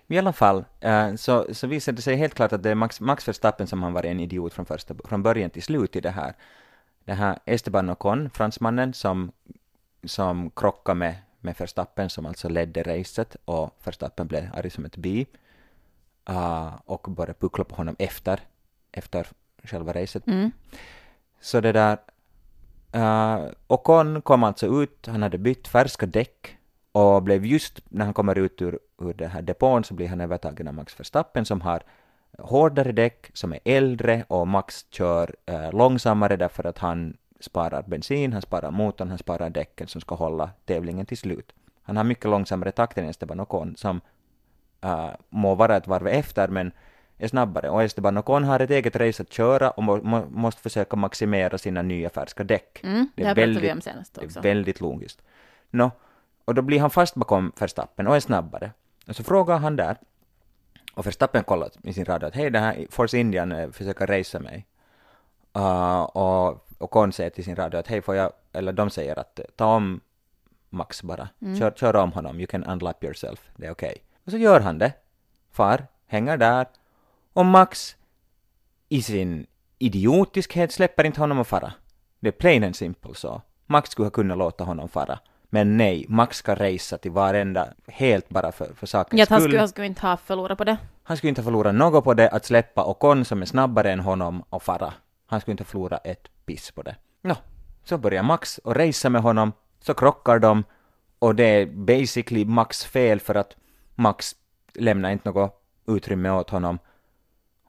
i 0.07 0.19
alla 0.19 0.33
fall, 0.33 0.65
eh, 0.81 1.15
så, 1.15 1.47
så 1.55 1.67
visade 1.67 1.97
det 1.97 2.03
sig 2.03 2.17
helt 2.17 2.35
klart 2.35 2.53
att 2.53 2.63
det 2.63 2.71
är 2.71 2.75
Max, 2.75 3.01
Max 3.01 3.29
Verstappen 3.29 3.67
som 3.67 3.83
har 3.83 3.91
varit 3.91 4.11
en 4.11 4.21
idiot 4.21 4.53
från, 4.55 4.67
första, 4.67 4.95
från 5.05 5.23
början 5.23 5.51
till 5.51 5.63
slut 5.63 5.97
i 5.97 6.01
det 6.01 6.11
här. 6.11 6.35
Det 7.05 7.15
här 7.15 7.39
Esteban 7.45 7.91
Ocon, 7.91 8.31
fransmannen, 8.31 8.95
som, 8.95 9.33
som 10.05 10.51
krockade 10.51 10.99
med, 10.99 11.15
med 11.41 11.55
Verstappen, 11.59 12.11
som 12.11 12.27
alltså 12.27 12.49
ledde 12.49 12.83
racet, 12.83 13.37
och 13.45 13.79
Verstappen 13.85 14.27
blev 14.27 14.49
arg 14.55 14.71
som 14.71 14.85
ett 14.85 14.97
bi, 14.97 15.27
uh, 16.31 16.75
och 16.85 17.11
började 17.11 17.35
puckla 17.35 17.65
på 17.65 17.75
honom 17.75 17.97
efter, 17.99 18.41
efter 18.93 19.27
själva 19.65 19.93
racet. 19.93 20.27
Mm. 20.27 20.51
Så 21.41 21.61
det 21.61 21.73
där... 21.73 21.99
Uh, 22.97 23.47
Ocon 23.67 24.23
kom 24.23 24.45
alltså 24.45 24.83
ut, 24.83 25.07
han 25.07 25.23
hade 25.23 25.39
bytt 25.39 25.69
färska 25.69 26.07
däck 26.07 26.59
och 26.93 27.23
blev 27.23 27.47
just 27.47 27.81
när 27.89 28.05
han 28.05 28.15
kommer 28.15 28.39
ut 28.39 28.63
ur, 28.63 28.79
ur 28.99 29.15
den 29.15 29.31
här 29.31 29.43
depån 29.43 29.85
så 29.85 29.95
blir 29.95 30.09
han 30.09 30.21
övertagen 30.21 30.69
av 30.69 30.75
Max 30.75 31.01
Verstappen 31.01 31.45
som 31.45 31.61
har 31.61 31.83
hårdare 32.39 32.93
däck, 32.93 33.31
som 33.35 33.53
är 33.53 33.61
äldre 33.65 34.25
och 34.29 34.49
Max 34.49 34.87
kör 34.91 35.35
eh, 35.47 35.73
långsammare 35.73 36.37
därför 36.37 36.67
att 36.67 36.79
han 36.79 37.17
sparar 37.41 37.83
bensin, 37.83 38.33
han 38.33 38.43
sparar 38.43 38.71
motorn, 38.71 39.09
han 39.09 39.19
sparar 39.19 39.51
däcken 39.51 39.89
som 39.89 40.01
ska 40.01 40.15
hålla 40.15 40.51
tävlingen 40.65 41.07
till 41.07 41.19
slut. 41.19 41.53
Han 41.83 41.97
har 41.97 42.05
mycket 42.05 42.31
långsammare 42.31 42.73
takt 42.73 42.99
än 42.99 43.09
Esteban 43.09 43.41
Ocon 43.41 43.77
som 43.77 44.01
uh, 44.85 45.11
må 45.29 45.55
vara 45.55 45.77
ett 45.77 45.87
varv 45.87 46.07
efter 46.07 46.49
men 46.49 46.73
är 47.19 47.29
snabbare 47.29 47.71
och 47.71 47.83
Esteban 47.83 48.19
Ocon 48.19 48.45
har 48.45 48.61
ett 48.61 48.71
eget 48.71 48.97
race 48.97 49.23
att 49.23 49.33
köra 49.33 49.71
och 49.71 49.83
må, 49.83 49.97
må, 50.03 50.25
måste 50.31 50.63
försöka 50.63 50.97
maximera 50.97 51.59
sina 51.59 51.83
nya 51.83 52.11
färska 52.11 52.45
däck. 52.45 52.81
Mm, 52.85 53.09
det, 53.17 53.23
är 53.23 53.27
här 53.27 53.35
vi 53.61 53.73
om 53.73 53.81
senast 53.81 54.15
Det 54.15 54.21
är 54.21 54.27
också. 54.27 54.41
väldigt 54.41 54.81
logiskt. 54.81 55.23
Nå, 55.71 55.91
och 56.45 56.55
då 56.55 56.63
blir 56.63 56.81
han 56.81 56.91
fast 56.91 57.15
bakom 57.15 57.53
Verstappen 57.61 58.07
och 58.07 58.17
är 58.17 58.21
snabbare. 58.21 58.73
Och 59.09 59.17
så 59.17 59.25
frågar 59.25 59.59
han 59.59 59.77
där, 59.77 59.97
och 60.95 61.07
Verstappen 61.07 61.45
kollar 61.45 61.71
i 61.83 61.93
sin 61.93 62.05
radio 62.05 62.27
att 62.27 62.35
hej, 62.35 62.51
det 62.51 62.59
här 62.59 62.87
Force 62.91 63.19
Indian 63.19 63.73
försöker 63.73 64.07
racea 64.07 64.41
mig. 64.41 64.67
Uh, 65.57 66.01
och 66.03 66.67
Ocon 66.79 67.13
säger 67.13 67.31
till 67.31 67.45
sin 67.45 67.57
radio 67.57 67.79
att 67.79 67.87
hej, 67.87 68.03
får 68.03 68.15
jag, 68.15 68.33
eller 68.53 68.73
de 68.73 68.91
säger 68.91 69.19
att 69.19 69.41
ta 69.57 69.65
om 69.77 70.01
Max 70.71 71.03
bara, 71.03 71.29
Mm. 71.41 71.59
kör, 71.59 71.71
kör 71.71 71.97
om 71.97 72.13
honom, 72.13 72.37
you 72.37 72.47
can 72.47 72.65
unlap 72.65 73.05
yourself, 73.05 73.49
det 73.57 73.67
är 73.67 73.71
okej. 73.71 73.97
Och 74.29 74.33
så 74.33 74.39
gör 74.39 74.61
han 74.61 74.79
det, 74.79 74.93
far, 75.53 75.87
hänger 76.07 76.37
där, 76.37 76.67
och 77.33 77.47
Max 77.47 77.97
i 78.89 79.03
sin 79.03 79.47
idiotiskhet 79.79 80.73
släpper 80.73 81.05
inte 81.05 81.21
honom 81.21 81.39
att 81.39 81.47
fara. 81.49 81.73
Det 82.21 82.29
är 82.29 82.33
plain 82.33 82.65
and 82.65 82.77
simple 82.77 83.15
så. 83.15 83.43
Max 83.67 83.91
skulle 83.91 84.07
ha 84.07 84.11
kunnat 84.11 84.39
låta 84.39 84.65
honom 84.65 84.89
fara. 84.89 85.19
Men 85.45 85.77
nej, 85.77 86.07
Max 86.09 86.37
ska 86.37 86.55
racea 86.55 86.99
till 86.99 87.11
varenda, 87.11 87.69
helt 87.87 88.29
bara 88.29 88.53
för, 88.53 88.75
för 88.75 88.87
sakens 88.87 89.19
Ja, 89.19 89.23
att 89.23 89.29
han 89.29 89.41
skull. 89.41 89.51
skulle, 89.51 89.61
han 89.61 89.69
skulle 89.69 89.87
inte 89.87 90.07
ha 90.07 90.17
förlorat 90.17 90.59
på 90.59 90.65
det. 90.65 90.77
Han 91.03 91.17
skulle 91.17 91.29
inte 91.29 91.41
ha 91.41 91.45
förlorat 91.45 91.75
något 91.75 92.05
på 92.05 92.15
det 92.15 92.29
att 92.29 92.45
släppa 92.45 92.85
Ocon 92.85 93.25
som 93.25 93.43
är 93.43 93.47
snabbare 93.47 93.93
än 93.93 94.01
honom 94.01 94.45
och 94.51 94.63
fara. 94.63 94.95
Han 95.27 95.41
skulle 95.41 95.53
inte 95.53 95.65
ha 95.65 95.69
förlorat 95.69 96.07
ett 96.07 96.29
piss 96.47 96.71
på 96.71 96.83
det. 96.83 96.97
Nå, 97.23 97.37
så 97.85 97.99
börjar 97.99 98.23
Max 98.23 98.59
och 98.59 98.77
racea 98.77 99.11
med 99.11 99.23
honom, 99.23 99.53
så 99.81 99.95
krockar 99.95 100.39
de 100.39 100.65
och 101.19 101.35
det 101.35 101.45
är 101.45 101.67
basically 101.67 102.45
Max 102.45 102.85
fel 102.85 103.21
för 103.21 103.35
att 103.35 103.57
Max 103.99 104.37
lämnar 104.75 105.11
inte 105.11 105.29
något 105.29 105.63
utrymme 105.87 106.31
åt 106.31 106.51
honom. 106.51 106.79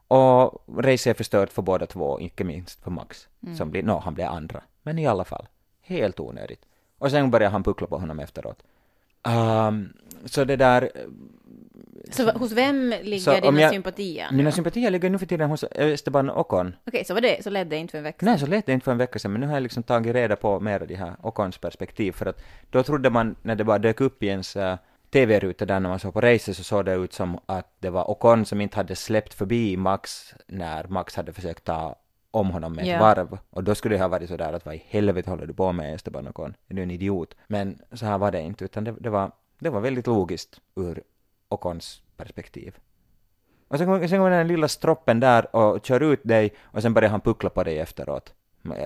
Och 0.08 0.64
racet 0.76 1.06
är 1.06 1.14
förstört 1.14 1.52
för 1.52 1.62
båda 1.62 1.86
två, 1.86 2.20
inte 2.20 2.44
minst 2.44 2.82
för 2.84 2.90
Max. 2.90 3.28
Som 3.56 3.70
blir, 3.70 3.82
no, 3.82 3.92
han 4.04 4.14
blir 4.14 4.24
andra. 4.24 4.62
Men 4.82 4.98
i 4.98 5.06
alla 5.06 5.24
fall, 5.24 5.48
helt 5.82 6.20
onödigt. 6.20 6.60
Och 6.98 7.10
sen 7.10 7.30
börjar 7.30 7.50
han 7.50 7.62
puckla 7.62 7.86
på 7.86 7.98
honom 7.98 8.20
efteråt. 8.20 8.62
Ehm, 9.22 9.92
så 10.24 10.44
det 10.44 10.56
där, 10.56 10.90
Så 12.10 12.24
va- 12.24 12.32
hos 12.36 12.52
vem 12.52 12.94
ligger 13.02 13.18
Så 13.18 13.40
dina 13.40 13.60
jag- 13.60 13.70
sympatier? 13.72 14.28
mina 14.32 14.52
sympatier 14.52 14.90
ligger 14.90 15.10
nu 15.10 15.18
för 15.18 15.26
tiden 15.26 15.50
hos 15.50 15.64
Esteban 15.70 16.30
Ocon. 16.30 16.76
Okej, 16.86 17.04
så 17.04 17.14
var 17.14 17.20
det, 17.20 17.44
så 17.44 17.50
ledde 17.50 17.70
det 17.70 17.76
inte 17.76 17.90
för 17.90 17.98
en 17.98 18.04
vecka 18.04 18.26
Nej, 18.26 18.38
så 18.38 18.46
lät 18.46 18.66
det 18.66 18.72
inte 18.72 18.84
för 18.84 18.92
en 18.92 18.98
vecka 18.98 19.18
sedan, 19.18 19.32
men 19.32 19.40
nu 19.40 19.46
har 19.46 19.54
jag 19.54 19.62
liksom 19.62 19.82
tagit 19.82 20.14
reda 20.14 20.36
på 20.36 20.60
mer 20.60 20.80
av 20.80 20.86
de 20.86 20.94
här 20.94 21.14
Ocons 21.22 21.58
perspektiv, 21.58 22.12
för 22.12 22.26
att 22.26 22.42
då 22.70 22.82
trodde 22.82 23.10
man, 23.10 23.36
när 23.42 23.54
det 23.56 23.64
bara 23.64 23.78
dök 23.78 24.00
upp 24.00 24.22
i 24.22 24.26
ens 24.26 24.56
uh, 24.56 24.74
TV-ruta 25.10 25.66
där 25.66 25.80
när 25.80 25.88
man 25.88 25.98
såg 25.98 26.12
på 26.14 26.20
racet 26.20 26.56
så 26.56 26.64
såg 26.64 26.84
det 26.84 26.92
ut 26.94 27.12
som 27.12 27.38
att 27.46 27.74
det 27.78 27.90
var 27.90 28.10
Ocon 28.10 28.44
som 28.44 28.60
inte 28.60 28.76
hade 28.76 28.96
släppt 28.96 29.34
förbi 29.34 29.76
Max 29.76 30.34
när 30.46 30.84
Max 30.84 31.16
hade 31.16 31.32
försökt 31.32 31.64
ta 31.64 31.96
om 32.30 32.50
honom 32.50 32.72
med 32.72 32.82
ett 32.82 32.88
Ja. 32.90 32.98
varv. 33.00 33.38
Och 33.50 33.64
då 33.64 33.74
skulle 33.74 33.94
det 33.94 34.00
ha 34.00 34.08
varit 34.08 34.28
sådär 34.28 34.52
att 34.52 34.64
vad 34.66 34.74
i 34.74 34.82
helvete 34.88 35.30
håller 35.30 35.46
du 35.46 35.54
på 35.54 35.72
med 35.72 35.94
Esteban 35.94 36.28
Ocon? 36.28 36.54
Är 36.68 36.74
du 36.74 36.82
en 36.82 36.90
idiot? 36.90 37.34
Men 37.46 37.78
så 37.92 38.06
här 38.06 38.18
var 38.18 38.30
det 38.30 38.40
inte, 38.40 38.64
utan 38.64 38.84
det, 38.84 38.94
det, 39.00 39.10
var, 39.10 39.30
det 39.58 39.70
var 39.70 39.80
väldigt 39.80 40.06
logiskt 40.06 40.60
ur 40.74 41.02
Ocons 41.48 42.02
perspektiv. 42.16 42.76
Och 43.68 43.78
sen 43.78 43.86
kommer 43.86 44.08
sen 44.08 44.18
kommer 44.18 44.30
den 44.30 44.48
lilla 44.48 44.68
stroppen 44.68 45.20
där 45.20 45.56
och 45.56 45.86
kör 45.86 46.00
ut 46.02 46.20
dig 46.22 46.54
och 46.62 46.82
sen 46.82 46.94
börjar 46.94 47.10
han 47.10 47.20
puckla 47.20 47.50
på 47.50 47.64
dig 47.64 47.78
efteråt. 47.78 48.34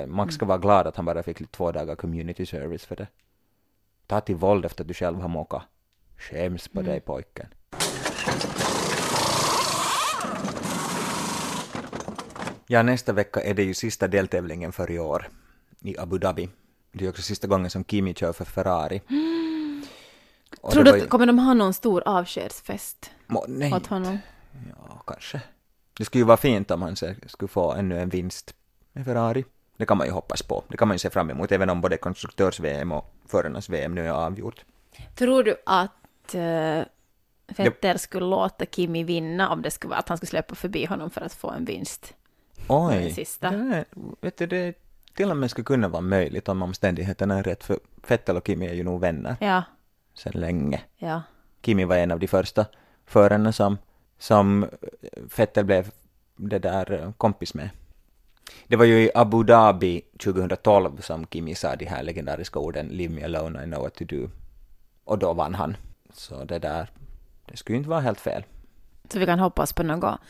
Max 0.07 0.35
ska 0.35 0.47
vara 0.47 0.59
glad 0.59 0.87
att 0.87 0.97
han 0.97 1.05
bara 1.05 1.23
fick 1.23 1.51
två 1.51 1.73
dagar 1.73 1.95
community 1.97 2.47
service 2.47 2.85
för 2.85 2.97
det. 2.97 3.07
Ta 4.07 4.21
till 4.21 4.37
våld 4.37 4.65
efter 4.65 4.85
att 4.85 4.89
du 4.89 4.95
själv 4.95 5.21
har 5.21 5.29
mockat. 5.29 5.63
Skäms 6.17 6.69
på 6.69 6.83
dig 6.83 7.01
pojken. 7.01 7.47
Ja, 12.67 12.83
nästa 12.83 13.13
vecka 13.13 13.41
är 13.41 13.55
det 13.55 13.63
ju 13.63 13.75
sista 13.75 14.09
deltävlingen 14.09 14.73
för 14.73 14.91
i 14.91 14.99
år 14.99 15.29
i 15.81 15.99
Abu 15.99 16.19
Dhabi. 16.19 16.49
Det 16.93 17.05
är 17.05 17.09
också 17.09 17.23
sista 17.23 17.47
gången 17.47 17.71
som 17.71 17.85
Kimi 17.85 18.15
kör 18.15 18.33
för 18.33 18.45
Ferrari. 18.45 19.03
Och 20.61 20.73
Tror 20.73 20.85
du 20.85 20.91
att 20.91 21.03
ju- 21.03 21.07
kommer 21.07 21.27
de 21.27 21.39
ha 21.39 21.55
någon 21.55 21.75
stor 21.75 22.03
avskedsfest 22.07 23.11
Må, 23.27 23.45
nej, 23.49 23.73
åt 23.73 23.87
honom? 23.87 24.19
Ja, 24.79 25.03
kanske. 25.07 25.41
Det 25.99 26.05
skulle 26.05 26.21
ju 26.21 26.27
vara 26.27 26.37
fint 26.37 26.71
om 26.71 26.83
han 26.83 26.97
skulle 26.97 27.49
få 27.49 27.73
ännu 27.73 28.01
en 28.01 28.09
vinst 28.09 28.55
med 28.93 29.05
Ferrari. 29.05 29.45
Det 29.77 29.87
kan 29.87 29.99
man 29.99 30.07
ju 30.07 30.13
hoppas 30.13 30.43
på. 30.43 30.65
Det 30.69 30.77
kan 30.77 30.89
man 30.89 30.95
ju 30.95 30.99
se 30.99 31.11
fram 31.11 31.31
emot, 31.31 31.53
även 31.53 31.71
om 31.71 31.81
både 31.81 31.97
konstruktörs-VM 31.97 32.93
och 32.93 33.15
förarnas-VM 33.27 33.95
nu 33.95 34.07
är 34.07 34.11
avgjort. 34.11 34.65
Tror 35.15 35.43
du 35.43 35.57
att 35.67 35.91
uh, 36.35 36.85
Vettel 37.57 37.99
skulle 37.99 38.27
låta 38.27 38.65
Kimi 38.67 39.05
vinna 39.05 39.51
om 39.51 39.63
det 39.63 39.71
skulle 39.71 39.89
vara 39.91 39.99
att 39.99 40.09
han 40.09 40.19
skulle 40.19 40.29
släppa 40.31 40.55
förbi 40.55 40.85
honom 40.85 41.11
för 41.11 41.21
att 41.21 41.33
få 41.35 41.51
en 41.51 41.65
vinst? 41.65 42.15
Oj! 42.69 42.95
Den 42.95 43.15
sista. 43.15 43.51
Det, 43.51 43.57
är- 43.77 43.85
vet 44.21 44.37
du, 44.39 44.47
det 44.47 44.75
till 45.15 45.31
och 45.31 45.37
med 45.37 45.51
skulle 45.51 45.65
kunna 45.65 45.89
vara 45.89 46.03
möjligt 46.03 46.49
om 46.49 46.63
omständigheterna 46.63 47.39
är 47.39 47.43
rätt, 47.43 47.65
för 47.65 47.79
Vettel 48.09 48.37
och 48.37 48.47
Kimi 48.47 48.67
är 48.67 48.75
ju 48.75 48.85
nog 48.85 49.01
vänner 49.01 49.37
Ja, 49.41 49.63
sedan 50.15 50.41
länge. 50.41 50.81
ja. 50.97 51.23
Kimi 51.63 51.85
var 51.85 51.97
en 51.97 52.11
av 52.11 52.19
de 52.21 52.27
första 52.27 52.67
förarna 53.07 53.53
som, 53.53 53.79
som 54.19 54.67
Vettel 55.37 55.65
blev 55.65 55.91
det 56.37 56.59
där 56.59 56.93
eh, 56.93 57.13
kompis 57.13 57.55
med. 57.55 57.71
Det 58.67 58.77
var 58.77 58.85
ju 58.85 59.03
i 59.03 59.11
Abu 59.15 59.43
Dhabi 59.45 60.03
2012 60.25 61.01
som 61.01 61.27
Kimi 61.27 61.55
sa 61.55 61.77
de 61.77 61.85
här 61.87 62.03
legendariska 62.03 62.59
orden 62.59 62.89
”Leave 62.89 63.15
me 63.15 63.25
alone, 63.25 63.63
I 63.63 63.67
know 63.67 63.83
what 63.83 63.95
to 63.95 64.05
do”. 64.05 64.29
Och 65.05 65.19
då 65.19 65.33
vann 65.33 65.55
han. 65.55 65.77
Så 66.15 66.45
det 66.45 66.59
där, 66.59 66.91
det 67.47 67.57
skulle 67.57 67.79
inte 67.79 67.91
vara 67.91 68.01
helt 68.01 68.21
fel. 68.21 68.45
Så 69.13 69.19
vi 69.19 69.27
kan 69.27 69.39
hoppas 69.39 69.73
på 69.73 69.83
något 69.83 70.21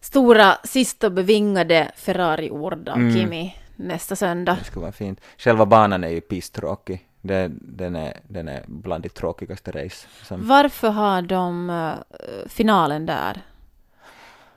stora, 0.00 0.56
sista 0.64 1.10
bevingade 1.10 1.90
Ferrari-ord 1.96 2.88
av 2.88 2.96
Mm. 2.96 3.14
Kimi 3.14 3.54
nästa 3.76 4.16
söndag. 4.16 4.56
Det 4.58 4.64
skulle 4.64 4.82
vara 4.82 4.92
fint. 4.92 5.20
Själva 5.38 5.66
banan 5.66 6.04
är 6.04 6.08
ju 6.08 6.20
pisstråkig. 6.20 7.08
Det, 7.20 7.50
den, 7.60 7.96
är, 7.96 8.20
den 8.28 8.48
är 8.48 8.64
bland 8.66 9.02
de 9.02 9.08
tråkigaste 9.08 9.70
race. 9.70 10.06
Som 10.22 10.48
Varför 10.48 10.90
har 10.90 11.22
de 11.22 11.70
eh, 11.70 12.48
finalen 12.48 13.06
där? 13.06 13.42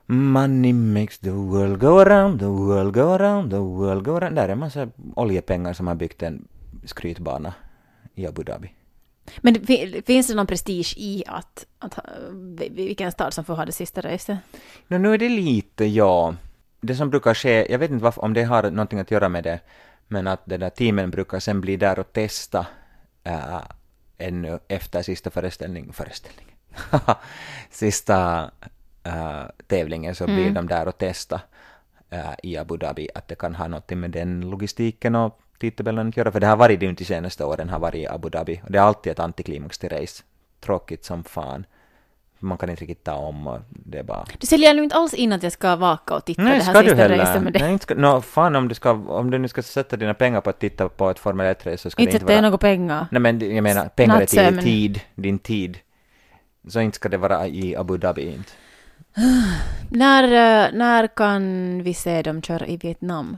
Money 0.05 0.73
makes 0.73 1.19
the 1.19 1.31
world 1.31 1.79
go 1.79 1.99
around, 1.99 2.39
the 2.39 2.45
world 2.45 2.93
go 2.93 3.01
around, 3.01 3.51
the 3.51 3.57
world 3.57 4.05
go 4.05 4.11
around. 4.17 4.35
Där 4.35 4.43
är 4.43 4.49
en 4.49 4.59
massa 4.59 4.87
oljepengar 5.15 5.73
som 5.73 5.87
har 5.87 5.95
byggt 5.95 6.23
en 6.23 6.47
skrytbana 6.85 7.53
i 8.15 8.27
Abu 8.27 8.43
Dhabi. 8.43 8.73
Men 9.37 9.53
det 9.53 10.05
finns 10.05 10.27
det 10.27 10.35
någon 10.35 10.47
prestige 10.47 10.93
i 10.97 11.23
att, 11.27 11.65
att 11.79 11.99
vilken 12.69 13.11
stad 13.11 13.33
som 13.33 13.45
får 13.45 13.55
ha 13.55 13.65
det 13.65 13.71
sista 13.71 14.01
racet? 14.01 14.37
Nå, 14.87 14.97
nu 14.97 15.13
är 15.13 15.17
det 15.17 15.29
lite, 15.29 15.85
ja. 15.85 16.35
Det 16.81 16.95
som 16.95 17.09
brukar 17.09 17.33
ske, 17.33 17.71
jag 17.71 17.79
vet 17.79 17.91
inte 17.91 18.03
varför, 18.03 18.23
om 18.23 18.33
det 18.33 18.43
har 18.43 18.71
någonting 18.71 18.99
att 18.99 19.11
göra 19.11 19.29
med 19.29 19.43
det, 19.43 19.59
men 20.07 20.27
att 20.27 20.41
den 20.45 20.59
där 20.59 20.69
teamen 20.69 21.11
brukar 21.11 21.39
sen 21.39 21.61
bli 21.61 21.77
där 21.77 21.99
och 21.99 22.13
testa 22.13 22.65
äh, 23.23 23.61
ännu 24.17 24.59
efter 24.67 25.01
sista 25.01 25.29
föreställning, 25.29 25.93
föreställning, 25.93 26.55
sista 27.71 28.51
äh, 29.03 29.43
tävlingen 29.67 30.15
så 30.15 30.25
blir 30.25 30.51
de 30.51 30.67
där 30.67 30.87
och 30.87 30.97
testa 30.97 31.41
äh, 32.09 32.33
i 32.43 32.57
Abu 32.57 32.77
Dhabi, 32.77 33.09
att 33.15 33.27
det 33.27 33.35
kan 33.35 33.55
ha 33.55 33.67
någonting 33.67 33.99
med 33.99 34.11
den 34.11 34.41
logistiken 34.41 35.15
och 35.15 35.39
tidtabellen 35.59 36.07
att 36.09 36.17
göra, 36.17 36.31
för 36.31 36.39
det 36.39 36.47
har 36.47 36.55
varit 36.57 36.79
det 36.79 36.85
inte 36.85 37.03
de 37.03 37.05
senaste 37.07 37.43
åren, 37.45 37.69
har 37.69 37.79
varit 37.79 37.95
i 37.95 38.07
Abu 38.07 38.29
Dhabi, 38.29 38.61
och 38.65 38.71
det 38.71 38.77
är 38.77 38.81
alltid 38.81 39.11
ett 39.11 39.19
antiklimax 39.19 39.77
till 39.77 39.89
race. 39.89 40.23
Tråkigt 40.59 41.05
som 41.05 41.23
fan. 41.23 41.65
Man 42.39 42.57
kan 42.57 42.69
inte 42.69 42.81
riktigt 42.81 43.03
ta 43.03 43.13
om 43.13 43.47
och 43.47 43.59
det 43.69 43.97
är 43.97 44.03
bara... 44.03 44.25
Du 44.37 44.47
säljer 44.47 44.73
nu 44.73 44.83
inte 44.83 44.95
alls 44.95 45.13
in 45.13 45.33
att 45.33 45.43
jag 45.43 45.51
ska 45.51 45.75
vaka 45.75 46.15
och 46.15 46.25
titta 46.25 46.41
Nej, 46.41 46.57
det 46.57 46.63
här 46.63 46.73
ska 46.73 46.81
du 46.81 46.89
sista 46.89 47.01
heller? 47.01 47.17
racet 47.17 47.43
med 47.43 47.53
det. 47.53 47.59
Nej, 47.59 47.71
inte 47.73 47.83
ska, 47.83 47.95
no, 47.95 48.21
fan 48.21 48.55
om 48.55 48.67
du, 48.67 48.75
ska, 48.75 48.91
om 48.91 49.31
du 49.31 49.37
nu 49.37 49.47
ska 49.47 49.63
sätta 49.63 49.97
dina 49.97 50.13
pengar 50.13 50.41
på 50.41 50.49
att 50.49 50.59
titta 50.59 50.89
på 50.89 51.09
ett 51.09 51.19
Formel 51.19 51.45
1-race 51.55 51.77
så 51.77 51.89
ska 51.89 52.01
Inte 52.01 52.11
det 52.11 52.15
inte 52.15 52.25
det 52.25 52.33
är 52.33 52.35
vara... 52.35 52.41
några 52.41 52.57
pengar. 52.57 53.07
Nej 53.11 53.21
men 53.21 53.55
jag 53.55 53.63
menar, 53.63 53.85
pengar 53.89 54.21
är 54.21 54.25
till 54.25 54.57
tid, 54.59 55.01
din 55.15 55.39
tid. 55.39 55.77
Så 56.67 56.79
inte 56.79 56.95
ska 56.95 57.09
det 57.09 57.17
vara 57.17 57.47
i 57.47 57.75
Abu 57.75 57.97
Dhabi 57.97 58.21
inte. 58.31 58.51
När, 59.89 60.23
eh, 60.23 60.73
när 60.73 61.07
kan 61.07 61.83
vi 61.83 61.93
se 61.93 62.21
dem 62.21 62.41
köra 62.41 62.67
i 62.67 62.77
Vietnam? 62.77 63.37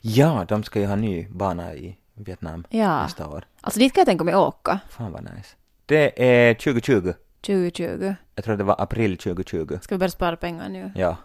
Ja, 0.00 0.44
de 0.48 0.62
ska 0.62 0.80
ju 0.80 0.86
ha 0.86 0.96
ny 0.96 1.26
bana 1.30 1.74
i 1.74 1.96
Vietnam 2.14 2.64
Ja. 2.70 3.02
nästa 3.02 3.28
år. 3.28 3.44
Alltså 3.60 3.80
dit 3.80 3.92
kan 3.94 4.00
jag 4.00 4.06
tänka 4.06 4.24
mig 4.24 4.36
åka. 4.36 4.80
Fan 4.90 5.12
vad 5.12 5.22
nice. 5.22 5.48
Det 5.86 6.24
är 6.48 6.54
2020. 6.54 7.12
2020. 7.46 8.14
Jag 8.34 8.44
tror 8.44 8.56
det 8.56 8.64
var 8.64 8.80
april 8.80 9.16
2020. 9.18 9.78
Ska 9.82 9.94
vi 9.94 9.98
börja 9.98 10.10
spara 10.10 10.36
pengar 10.36 10.68
nu? 10.68 10.92
Ja. 10.94 11.16